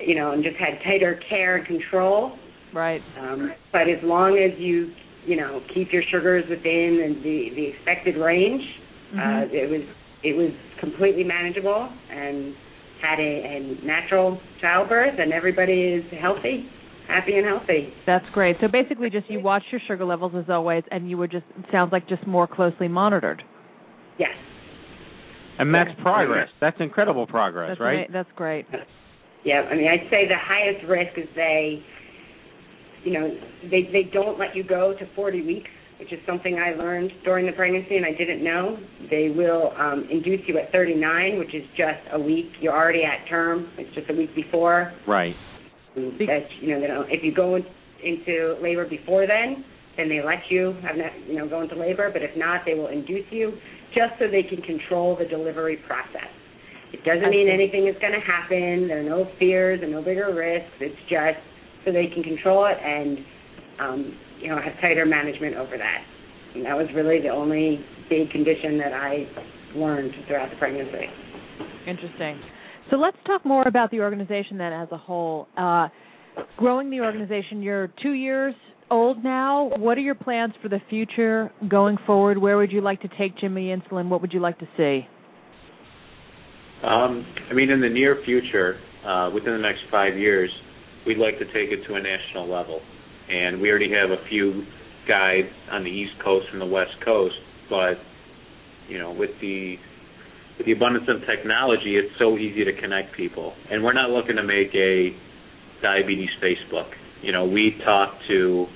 [0.00, 2.32] you know, and just had tighter care and control.
[2.72, 3.02] Right.
[3.20, 4.92] Um, but as long as you,
[5.26, 8.62] you know, keep your sugars within the the expected range,
[9.12, 9.52] uh, Mhm.
[9.52, 9.82] it was
[10.22, 10.50] it was
[10.84, 12.54] completely manageable and
[13.02, 16.66] had a, a natural childbirth, and everybody is healthy,
[17.08, 17.92] happy and healthy.
[18.06, 18.56] That's great.
[18.60, 21.64] So basically, just you watched your sugar levels as always, and you were just it
[21.70, 23.42] sounds like just more closely monitored.
[24.18, 24.30] Yes.
[25.58, 26.48] And that's progress.
[26.60, 28.06] That's incredible progress, That's right?
[28.06, 28.66] ama- That's great.
[29.44, 31.84] Yeah, I mean, I'd say the highest risk is they
[33.04, 33.30] you know,
[33.70, 37.46] they they don't let you go to 40 weeks, which is something I learned during
[37.46, 38.78] the pregnancy and I didn't know.
[39.10, 42.50] They will um, induce you at 39, which is just a week.
[42.60, 43.70] You're already at term.
[43.78, 44.92] It's just a week before.
[45.06, 45.34] Right.
[45.94, 47.64] That you know, they don't, if you go in,
[48.02, 49.64] into labor before then,
[49.96, 52.10] then they let you have that, you know go into labor.
[52.12, 53.52] But if not, they will induce you
[53.94, 56.28] just so they can control the delivery process.
[56.92, 58.88] It doesn't mean anything is going to happen.
[58.88, 60.70] There are no fears and no bigger risks.
[60.80, 61.38] It's just
[61.84, 63.18] so they can control it and
[63.80, 66.04] um, you know have tighter management over that.
[66.54, 69.26] And that was really the only big condition that I
[69.74, 71.06] learned throughout the pregnancy.
[71.86, 72.40] Interesting.
[72.90, 75.48] So let's talk more about the organization then as a whole.
[75.56, 75.88] Uh,
[76.56, 78.54] growing the organization, you're two years
[78.90, 79.70] old now.
[79.78, 82.38] What are your plans for the future going forward?
[82.38, 84.08] Where would you like to take Jimmy Insulin?
[84.08, 85.06] What would you like to see?
[86.86, 90.50] Um, I mean, in the near future, uh, within the next five years,
[91.06, 92.80] we'd like to take it to a national level.
[93.28, 94.64] And we already have a few
[95.08, 97.34] guides on the East Coast and the West Coast,
[97.68, 97.94] but
[98.88, 99.76] you know, with the
[100.58, 103.54] with the abundance of technology, it's so easy to connect people.
[103.70, 105.10] And we're not looking to make a
[105.82, 106.90] diabetes Facebook.
[107.22, 108.66] You know, we talk to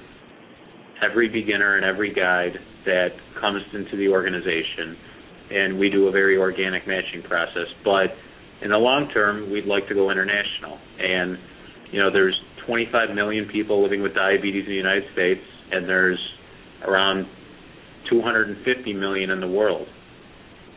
[1.02, 3.08] every beginner and every guide that
[3.40, 4.96] comes into the organization,
[5.50, 7.68] and we do a very organic matching process.
[7.84, 8.10] But
[8.62, 10.78] in the long term, we'd like to go international.
[10.98, 11.38] And
[11.92, 12.38] you know, there's
[12.68, 15.40] 25 million people living with diabetes in the United States,
[15.72, 16.18] and there's
[16.86, 17.26] around
[18.10, 19.86] 250 million in the world.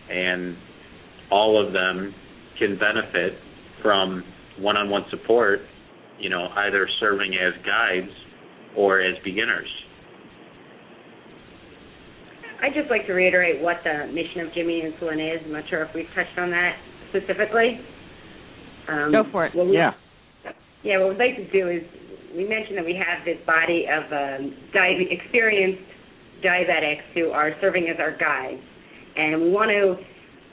[0.09, 0.55] And
[1.29, 2.15] all of them
[2.57, 3.33] can benefit
[3.81, 4.23] from
[4.57, 5.59] one-on-one support,
[6.17, 8.11] you know, either serving as guides
[8.77, 9.67] or as beginners.
[12.63, 15.41] I'd just like to reiterate what the mission of Jimmy Insulin is.
[15.45, 16.75] I'm not sure if we've touched on that
[17.09, 17.81] specifically.
[18.87, 19.55] Um, Go for it.
[19.55, 19.93] what we- Yeah.
[20.83, 21.83] Yeah, what we'd like to do is
[22.35, 25.83] we mentioned that we have this body of um, di- experienced
[26.43, 28.61] diabetics who are serving as our guides,
[29.15, 30.01] and we want to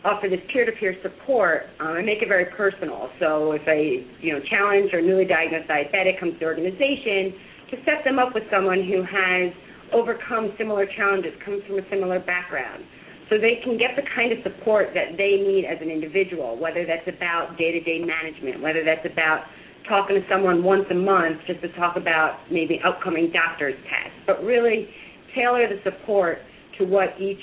[0.05, 3.09] offer this peer-to-peer support um, and make it very personal.
[3.19, 7.33] So if a you know challenged or newly diagnosed diabetic comes to the organization,
[7.71, 9.53] to set them up with someone who has
[9.93, 12.85] overcome similar challenges, comes from a similar background.
[13.31, 16.85] So they can get the kind of support that they need as an individual, whether
[16.85, 19.45] that's about day-to-day management, whether that's about
[19.89, 24.43] talking to someone once a month just to talk about maybe upcoming doctor's tests, but
[24.43, 24.89] really
[25.35, 26.39] tailor the support
[26.79, 27.43] to what each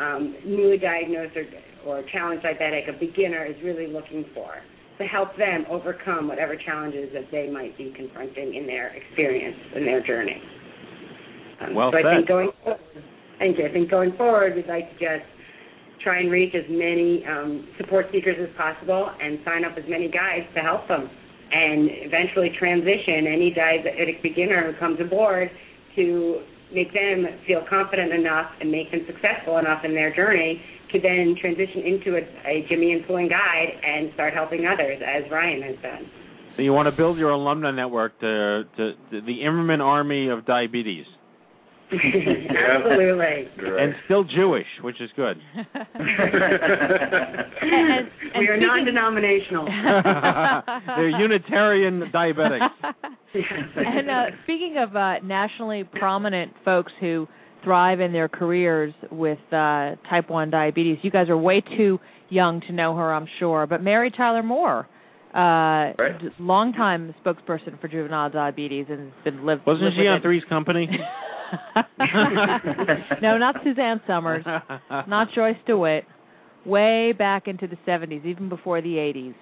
[0.00, 1.44] um, newly diagnosed or,
[1.86, 4.54] or challenged diabetic, a beginner, is really looking for
[4.98, 9.84] to help them overcome whatever challenges that they might be confronting in their experience in
[9.84, 10.40] their journey.
[11.60, 12.80] Um, Well so I think going forward,
[13.38, 13.66] thank you.
[13.66, 15.26] I think going forward, we'd like to just
[16.02, 20.08] try and reach as many um, support seekers as possible and sign up as many
[20.08, 21.08] guides to help them
[21.52, 25.50] and eventually transition any diabetic beginner who comes aboard
[25.96, 26.42] to
[26.72, 31.36] make them feel confident enough and make them successful enough in their journey to then
[31.40, 36.10] transition into a, a Jimmy Insulin guide and start helping others as Ryan has done.
[36.56, 40.44] So you want to build your alumni network to, to, to the Immerman Army of
[40.44, 41.06] Diabetes.
[42.76, 43.48] Absolutely.
[43.78, 45.36] And still Jewish, which is good.
[47.62, 49.66] And- and we are speaking- non-denominational.
[50.96, 52.68] They're Unitarian diabetics.
[53.76, 57.28] and uh, speaking of uh, nationally prominent folks who
[57.64, 62.60] thrive in their careers with uh, type 1 diabetes, you guys are way too young
[62.62, 63.66] to know her, I'm sure.
[63.66, 64.88] But Mary Tyler Moore,
[65.34, 69.62] uh, d- longtime spokesperson for juvenile diabetes, and has been lived.
[69.66, 70.22] Wasn't lived she on it.
[70.22, 70.88] Three's Company?
[73.22, 74.44] no, not Suzanne Somers,
[75.06, 76.04] not Joyce DeWitt.
[76.64, 79.34] Way back into the 70s, even before the 80s.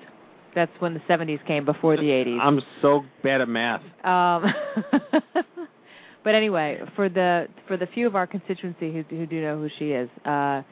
[0.54, 2.40] That's when the 70s came, before the 80s.
[2.40, 3.82] I'm so bad at math.
[4.02, 4.44] Um,
[6.24, 9.68] but anyway, for the for the few of our constituency who who do know who
[9.78, 10.62] she is, uh,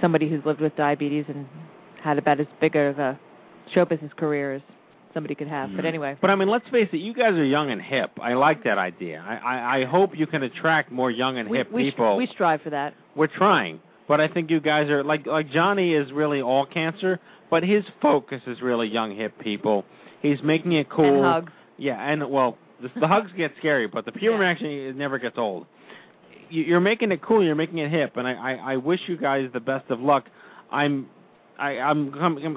[0.00, 1.46] somebody who's lived with diabetes and
[2.02, 3.18] had about as big of a
[3.74, 4.62] show business career as
[5.14, 5.70] somebody could have.
[5.74, 6.96] But anyway, But I mean, let's face it.
[6.98, 8.10] You guys are young and hip.
[8.20, 9.22] I like that idea.
[9.26, 12.16] I I, I hope you can attract more young and we hip we, people.
[12.16, 12.94] we strive for that.
[13.16, 17.20] We're trying, but I think you guys are like like Johnny is really all cancer,
[17.50, 19.84] but his focus is really young hip people.
[20.22, 21.24] He's making it cool.
[21.24, 21.52] And hugs.
[21.78, 25.36] Yeah, and well, the, the hugs get scary, but the pure reaction it never gets
[25.38, 25.66] old.
[26.50, 27.44] You- You're making it cool.
[27.44, 30.24] You're making it hip, and I I, I wish you guys the best of luck.
[30.70, 31.08] I'm
[31.58, 32.56] I I'm, I'm, I'm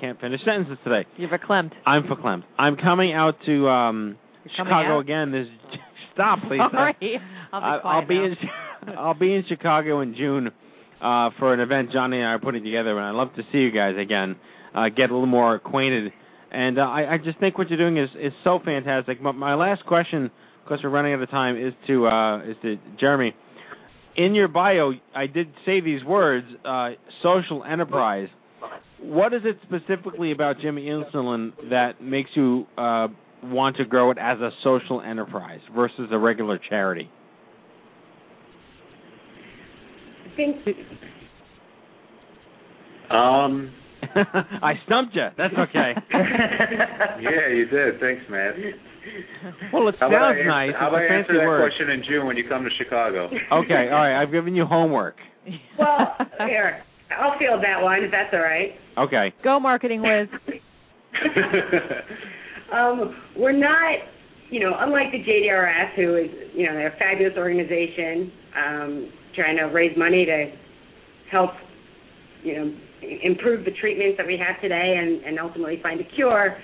[0.00, 1.06] can't finish sentences today.
[1.16, 1.72] You're verklempt.
[1.86, 2.44] I'm verklempt.
[2.58, 4.16] I'm coming out to um
[4.56, 5.00] Chicago out?
[5.00, 5.32] again.
[5.32, 5.46] This
[6.14, 6.60] stop, please.
[6.72, 7.20] Sorry.
[7.52, 8.36] I'll be I'll be in
[8.98, 10.48] I'll be in Chicago in June
[11.00, 13.58] uh for an event Johnny and I are putting together and I'd love to see
[13.58, 14.36] you guys again.
[14.74, 16.12] Uh get a little more acquainted
[16.50, 19.22] And uh, I, I just think what you're doing is is so fantastic.
[19.22, 20.30] But my last question,
[20.64, 23.34] because we're running out of time, is to uh, is to Jeremy.
[24.16, 26.90] In your bio, I did say these words, uh,
[27.22, 28.28] social enterprise.
[29.00, 33.08] What is it specifically about Jimmy Insulin that makes you uh,
[33.44, 37.10] want to grow it as a social enterprise versus a regular charity?
[40.32, 40.56] I think
[43.10, 43.72] Um,
[44.62, 45.28] I stumped you.
[45.36, 45.92] That's okay.
[46.12, 48.00] yeah, you did.
[48.00, 48.54] Thanks, Matt.
[49.72, 50.70] Well, it How sounds answer- nice.
[50.78, 51.60] How It's about a I fancy answer that word.
[51.70, 53.26] question in June when you come to Chicago?
[53.52, 54.20] Okay, all right.
[54.20, 55.16] I've given you homework.
[55.78, 58.72] well, here I'll field that one if that's all right.
[58.98, 59.32] Okay.
[59.42, 60.28] Go marketing whiz.
[62.72, 63.98] Um, we're not,
[64.50, 69.56] you know, unlike the JDRF, who is, you know, they're a fabulous organization um, trying
[69.56, 70.52] to raise money to
[71.30, 71.50] help,
[72.42, 72.76] you know,
[73.22, 76.58] improve the treatments that we have today and, and ultimately find a cure.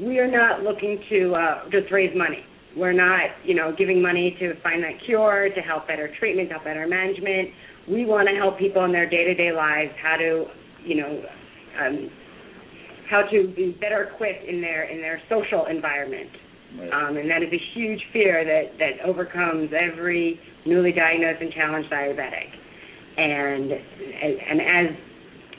[0.00, 2.40] We are not looking to uh, just raise money.
[2.76, 6.54] We're not, you know, giving money to find that cure, to help better treatment, to
[6.54, 7.50] help better management.
[7.90, 10.46] We want to help people in their day-to-day lives how to,
[10.84, 11.22] you know,
[11.80, 12.10] um,
[13.10, 16.30] how to be better equipped in their in their social environment.
[16.74, 21.90] Um, and that is a huge fear that that overcomes every newly diagnosed and challenged
[21.90, 22.50] diabetic.
[23.16, 24.96] And and as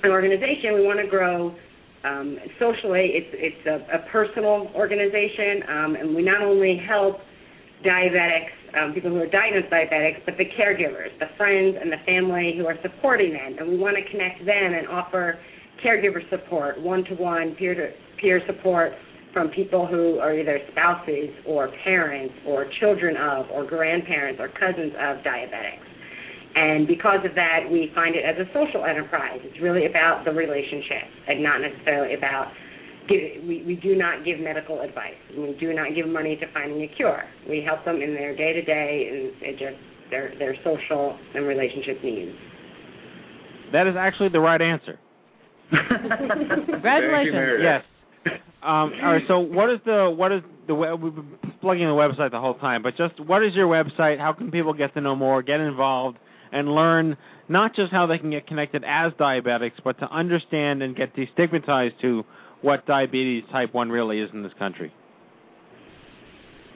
[0.04, 1.56] an organization, we want to grow
[2.04, 3.12] um, socially.
[3.14, 7.18] It's it's a, a personal organization, um, and we not only help
[7.86, 12.56] diabetics, um, people who are diagnosed diabetics, but the caregivers, the friends, and the family
[12.58, 13.56] who are supporting them.
[13.60, 15.40] And we want to connect them and offer
[15.86, 18.94] caregiver support, one-to-one, peer-to-peer support
[19.34, 24.94] from people who are either spouses or parents or children of or grandparents or cousins
[24.96, 25.84] of diabetics.
[26.56, 29.40] And because of that, we find it as a social enterprise.
[29.44, 32.48] It's really about the relationship and not necessarily about
[33.08, 35.20] give, we, we do not give medical advice.
[35.38, 37.24] We do not give money to finding a cure.
[37.50, 39.82] We help them in their day to day and it just
[40.12, 42.32] their their social and relationship needs.
[43.72, 45.00] That is actually the right answer.
[45.72, 47.62] Congratulations.
[47.62, 47.84] Yes.
[48.62, 49.22] Um, all right.
[49.28, 52.56] So, what is the what is the web, we've been plugging the website the whole
[52.56, 54.20] time, but just what is your website?
[54.20, 56.18] How can people get to know more, get involved,
[56.52, 60.96] and learn not just how they can get connected as diabetics, but to understand and
[60.96, 62.24] get destigmatized to
[62.62, 64.94] what diabetes type one really is in this country?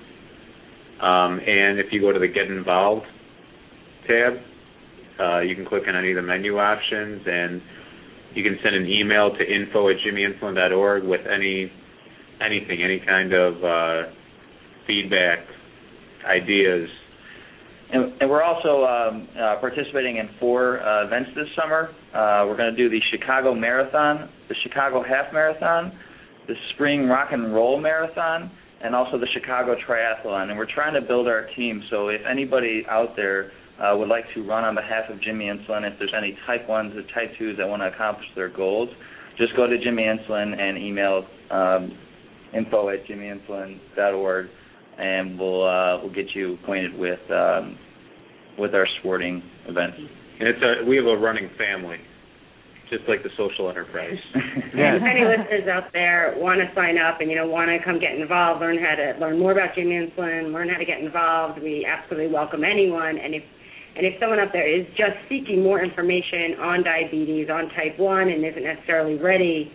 [1.02, 3.06] Um, and if you go to the Get Involved
[4.08, 4.34] tab,
[5.20, 7.62] uh, you can click on any of the menu options, and
[8.34, 11.72] you can send an email to info at jimmyinsulin.org with any
[12.42, 14.04] anything, any kind of uh,
[14.86, 15.40] feedback,
[16.26, 16.90] ideas.
[17.92, 21.90] And, we're also um, uh, participating in four uh, events this summer.
[22.14, 25.98] Uh, we're going to do the Chicago Marathon, the Chicago Half Marathon,
[26.48, 28.52] the Spring Rock and Roll Marathon,
[28.84, 30.50] and also the Chicago Triathlon.
[30.50, 31.84] And we're trying to build our team.
[31.90, 35.90] So if anybody out there uh, would like to run on behalf of Jimmy Insulin,
[35.90, 38.90] if there's any Type 1s or Type 2s that want to accomplish their goals,
[39.38, 41.98] just go to Jimmy Insulin and email um,
[42.54, 44.48] info at jimmyinsulin.org,
[44.98, 47.78] and we'll uh, we'll get you acquainted with um,
[48.58, 49.98] with our sporting events.
[50.40, 51.98] And it's a, we have a running family,
[52.90, 54.18] just like the social enterprise.
[54.76, 57.80] And if any listeners out there want to sign up and you know want to
[57.80, 61.00] come get involved, learn how to learn more about Jimmy Insulin, learn how to get
[61.00, 63.18] involved, we absolutely welcome anyone.
[63.18, 63.44] And if
[63.96, 68.28] and if someone out there is just seeking more information on diabetes, on type one,
[68.28, 69.72] and isn't necessarily ready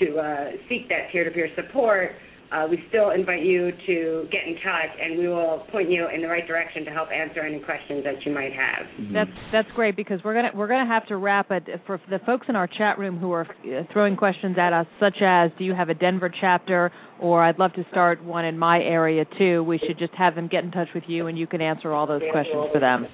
[0.00, 2.16] to uh, seek that peer-to-peer support,
[2.52, 6.20] uh, we still invite you to get in touch, and we will point you in
[6.20, 8.86] the right direction to help answer any questions that you might have.
[9.12, 12.46] That's that's great because we're gonna we're gonna have to wrap it for the folks
[12.48, 15.74] in our chat room who are uh, throwing questions at us, such as Do you
[15.74, 16.90] have a Denver chapter?
[17.20, 19.62] Or I'd love to start one in my area too.
[19.62, 22.06] We should just have them get in touch with you, and you can answer all
[22.06, 23.06] those questions for them.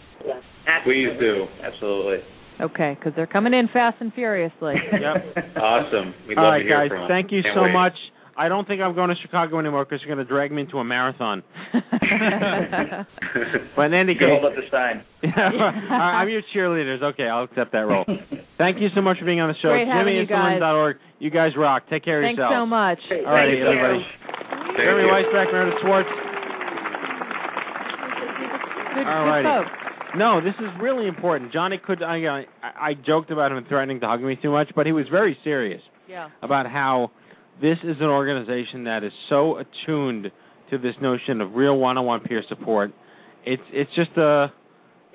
[0.85, 1.47] Please do.
[1.63, 2.19] Absolutely.
[2.61, 4.75] Okay, because they're coming in fast and furiously.
[4.93, 5.57] Yep.
[5.57, 6.15] Awesome.
[6.27, 6.89] We'd love right, to hear guys.
[6.89, 7.09] from 'em.
[7.09, 7.73] Thank you Can't so wait.
[7.73, 7.93] much.
[8.39, 10.79] I don't think I'm going to Chicago anymore because you're going to drag me into
[10.79, 11.43] a marathon.
[13.77, 15.05] But in any case, hold up the sign.
[15.37, 17.03] I- I'm your cheerleaders.
[17.03, 18.05] Okay, I'll accept that role.
[18.59, 19.69] Thank you so much for being on the show.
[19.69, 20.61] Great having you guys.
[20.61, 20.97] JimmyInsulin.org.
[21.19, 21.83] You guys rock.
[21.91, 22.49] Take care of yourself.
[22.51, 23.01] Thanks yourselves.
[23.11, 23.27] so much.
[23.27, 24.01] All right, everybody.
[24.01, 25.13] Thank Jeremy you.
[25.13, 26.09] Weisbach, Meredith Swartz.
[28.95, 29.69] Good, All righty.
[30.17, 31.53] No, this is really important.
[31.53, 32.03] Johnny could.
[32.03, 35.05] I, I I joked about him threatening to hug me too much, but he was
[35.11, 36.31] very serious Yeah.
[36.43, 37.11] about how
[37.61, 40.31] this is an organization that is so attuned
[40.71, 42.93] to this notion of real one-on-one peer support
[43.45, 44.49] It's it's just uh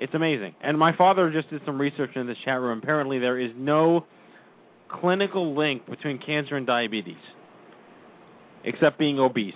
[0.00, 0.54] it's amazing.
[0.62, 2.80] And my father just did some research in the chat room.
[2.82, 4.04] Apparently, there is no
[4.90, 7.22] clinical link between cancer and diabetes,
[8.64, 9.54] except being obese.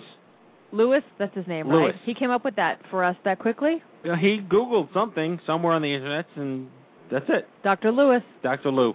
[0.71, 1.93] Lewis, that's his name, Lewis.
[1.93, 2.01] right?
[2.05, 3.81] He came up with that for us that quickly.
[4.05, 6.67] Yeah, He Googled something somewhere on the internet, and
[7.11, 7.47] that's it.
[7.63, 7.91] Dr.
[7.91, 8.71] Lewis, Dr.
[8.71, 8.93] Lou.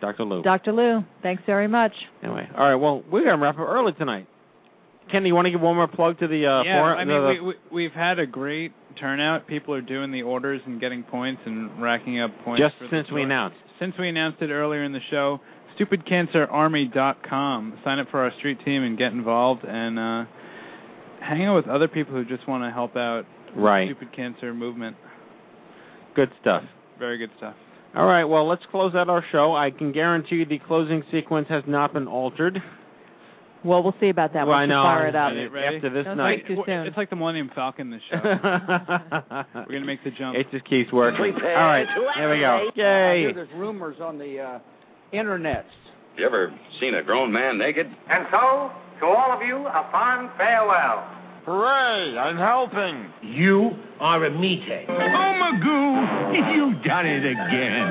[0.00, 0.24] Dr.
[0.24, 0.42] Lou.
[0.42, 0.72] Dr.
[0.72, 1.92] Lou, thanks very much.
[2.22, 2.74] Anyway, all right.
[2.76, 4.26] Well, we're gonna wrap up early tonight.
[5.10, 7.22] Kenny, you want to give one more plug to the uh, yeah, forum- I mean,
[7.22, 9.46] the- we, we, we've had a great turnout.
[9.46, 12.60] People are doing the orders and getting points and racking up points.
[12.62, 13.56] just since we announced.
[13.80, 15.40] Since we announced it earlier in the show,
[15.80, 17.78] stupidcancerarmy.com.
[17.84, 20.24] Sign up for our street team and get involved and uh,
[21.20, 23.24] hang out with other people who just want to help out
[23.54, 23.88] the Right.
[23.88, 24.96] stupid cancer movement.
[26.14, 26.64] Good stuff.
[26.98, 27.54] Very good stuff.
[27.96, 28.24] All right.
[28.24, 29.54] Well, let's close out our show.
[29.56, 32.58] I can guarantee you the closing sequence has not been altered.
[33.64, 34.82] Well, we'll see about that Well, once I you know.
[34.84, 35.32] fire it up.
[35.32, 35.48] Ready?
[35.48, 35.76] Ready?
[35.76, 36.44] After this Don't night.
[36.44, 36.86] speak too soon.
[36.86, 37.90] It's like the Millennium Falcon.
[37.90, 38.20] This show.
[38.22, 40.36] We're gonna make the jump.
[40.36, 41.34] It just keeps working.
[41.34, 41.84] All right.
[41.84, 42.68] to Here we go.
[42.70, 43.20] I Yay.
[43.22, 44.58] hear there's rumors on the uh,
[45.12, 45.66] internet.
[46.16, 47.86] You ever seen a grown man naked?
[47.86, 48.70] And so,
[49.00, 51.17] to all of you, a fond farewell.
[51.48, 52.12] Hooray!
[52.20, 53.08] I'm helping.
[53.24, 53.72] You
[54.04, 54.84] are a meathead.
[54.84, 57.88] Oh, Magoo, you've done it again.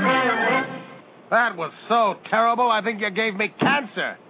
[1.34, 4.22] That was so terrible, I think you gave me cancer.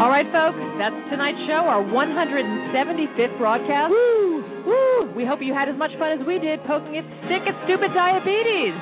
[0.00, 3.92] All right, folks, that's tonight's show, our 175th broadcast.
[3.92, 4.40] Woo!
[4.64, 5.12] Woo!
[5.12, 7.92] We hope you had as much fun as we did poking its stick at stupid
[7.92, 8.72] diabetes.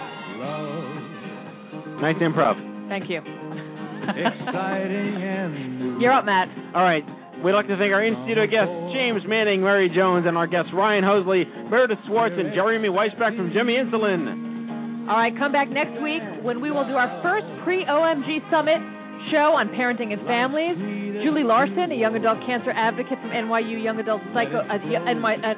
[1.98, 2.54] Nice improv.
[2.86, 3.18] Thank you.
[3.18, 6.46] Exciting and You're up, Matt.
[6.74, 7.02] All right.
[7.42, 11.04] We'd like to thank our in-studio guests, James Manning, Mary Jones, and our guests, Ryan
[11.04, 15.08] Hoesley, Meredith Swartz, and Jeremy Weisbach from Jimmy Insulin.
[15.08, 18.80] All right, come back next week when we will do our first pre-OMG Summit
[19.28, 20.76] show on parenting and families.
[21.20, 24.64] Julie Larson, a young adult cancer advocate from NYU Young Adult Psycho.
[24.64, 25.54] Uh, NY, uh,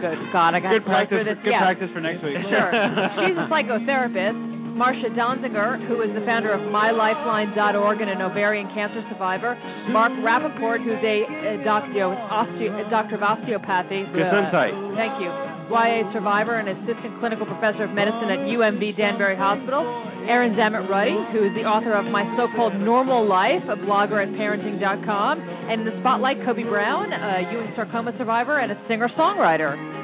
[0.00, 1.24] good God, I got good practice.
[1.24, 1.38] this.
[1.44, 1.64] Good yeah.
[1.64, 2.36] practice for next week.
[2.48, 2.70] Sure.
[3.24, 4.57] She's a psychotherapist.
[4.78, 9.58] Marcia Donziger, who is the founder of MyLifeline.org and an ovarian cancer survivor.
[9.90, 14.06] Mark Rappaport, who's a, a, doctor, osteo, a doctor of osteopathy.
[14.14, 14.78] Gesundheit.
[14.94, 15.34] thank you.
[15.68, 19.82] YA survivor and assistant clinical professor of medicine at UMB Danbury Hospital.
[20.30, 24.30] Erin Zammett Ruddy, who is the author of My So-Called Normal Life, a blogger at
[24.38, 25.40] parenting.com.
[25.42, 29.97] And in the spotlight, Kobe Brown, a Ewing sarcoma survivor and a singer-songwriter.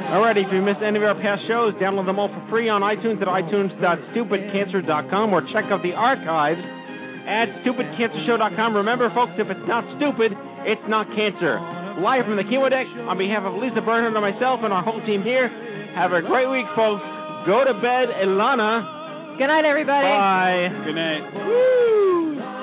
[0.00, 2.80] Alrighty, if you missed any of our past shows, download them all for free on
[2.82, 6.60] iTunes at itunes.stupidcancer.com or check out the archives
[7.28, 8.74] at stupidcancershow.com.
[8.74, 10.32] Remember, folks, if it's not stupid,
[10.66, 11.60] it's not cancer.
[12.00, 15.00] Live from the Kimo Deck, on behalf of Lisa Bernhard and myself and our whole
[15.06, 15.48] team here,
[15.94, 17.02] have a great week, folks.
[17.46, 19.36] Go to bed, Ilana.
[19.38, 20.08] Good night, everybody.
[20.08, 20.68] Bye.
[20.84, 21.22] Good night.
[21.44, 22.59] Woo!